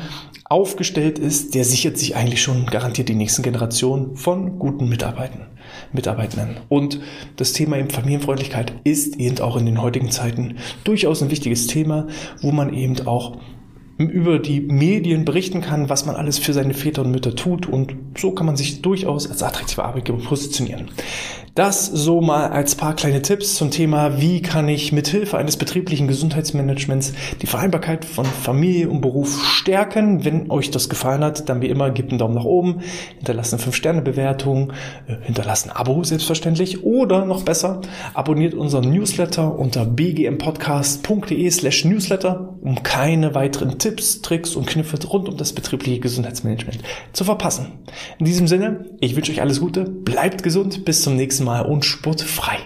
aufgestellt 0.50 1.20
ist, 1.20 1.54
der 1.54 1.64
sichert 1.64 2.00
sich 2.00 2.16
eigentlich 2.16 2.42
schon 2.42 2.66
garantiert 2.66 3.08
die 3.08 3.16
nächsten 3.16 3.44
Generationen 3.44 4.16
von 4.16 4.58
guten 4.58 4.90
Mitarbeitern, 4.90 5.46
Mitarbeitenden. 5.94 6.58
Und 6.70 7.00
das 7.36 7.54
Thema 7.54 7.78
eben 7.78 7.92
Familienfreundlichkeit 7.92 8.74
ist 8.84 9.16
eben 9.18 9.40
auch 9.40 9.58
in 9.58 9.68
den 9.68 9.82
heutigen 9.82 10.10
Zeiten 10.10 10.58
durchaus 10.84 11.22
ein 11.22 11.30
wichtiges 11.30 11.68
Thema, 11.68 12.08
wo 12.42 12.52
man 12.52 12.74
eben 12.74 13.06
auch 13.06 13.38
über 14.00 14.40
die 14.40 14.62
Medien 14.62 15.26
berichten 15.26 15.62
kann, 15.62 15.90
was 15.90 16.06
man 16.06 16.16
alles 16.16 16.40
für 16.40 16.54
seine 16.54 16.74
Väter 16.74 17.04
und 17.04 17.12
Mütter 17.12 17.36
tut 17.36 17.68
und 17.68 17.94
so 18.18 18.32
kann 18.32 18.46
man 18.46 18.56
sich 18.56 18.82
durchaus 18.82 19.30
als 19.30 19.44
attraktiver 19.44 19.86
Arbeitgeber 19.86 20.20
positionieren. 20.20 20.90
Das 21.60 21.88
so 21.88 22.22
mal 22.22 22.52
als 22.52 22.76
paar 22.76 22.95
kleine 22.95 23.22
Tipps 23.22 23.56
zum 23.56 23.69
Thema, 23.69 24.22
wie 24.22 24.41
kann 24.41 24.69
ich 24.69 24.93
mithilfe 24.93 25.38
eines 25.38 25.58
betrieblichen 25.58 26.08
Gesundheitsmanagements 26.08 27.12
die 27.41 27.48
Vereinbarkeit 27.48 28.06
von 28.06 28.24
Familie 28.24 28.88
und 28.88 29.02
Beruf 29.02 29.45
stärken. 29.45 30.24
Wenn 30.24 30.50
euch 30.52 30.72
das 30.72 30.88
gefallen 30.88 31.22
hat, 31.22 31.50
dann 31.50 31.62
wie 31.62 31.67
immer 31.67 31.91
gebt 31.91 32.12
einen 32.12 32.17
Daumen 32.17 32.36
nach 32.36 32.45
oben, 32.45 32.80
hinterlasst 33.17 33.54
eine 33.54 33.62
5-Sterne-Bewertung, 33.62 34.72
äh, 35.06 35.17
hinterlasst 35.24 35.67
ein 35.67 35.76
Abo 35.76 36.02
selbstverständlich 36.02 36.86
oder 36.86 37.26
noch 37.26 37.43
besser, 37.43 37.82
abonniert 38.13 38.54
unseren 38.54 38.89
Newsletter 38.89 39.60
unter 39.60 39.84
bgmpodcast.de 39.84 41.52
slash 41.52 41.84
newsletter, 41.84 42.56
um 42.62 42.84
keine 42.84 43.36
weiteren 43.36 43.80
Tipps, 43.80 44.22
Tricks 44.22 44.56
und 44.56 44.65
Kniffe 44.65 44.98
rund 45.06 45.28
um 45.28 45.36
das 45.36 45.52
betriebliche 45.52 46.00
Gesundheitsmanagement 46.00 46.80
zu 47.12 47.26
verpassen. 47.26 47.80
In 48.17 48.26
diesem 48.26 48.48
Sinne, 48.48 48.86
ich 49.02 49.17
wünsche 49.17 49.34
euch 49.34 49.41
alles 49.41 49.60
Gute, 49.60 49.84
bleibt 49.84 50.41
gesund, 50.41 50.86
bis 50.86 51.02
zum 51.04 51.17
nächsten 51.17 51.49
mal 51.50 51.62
und 51.64 51.84
sportfrei. 51.84 52.60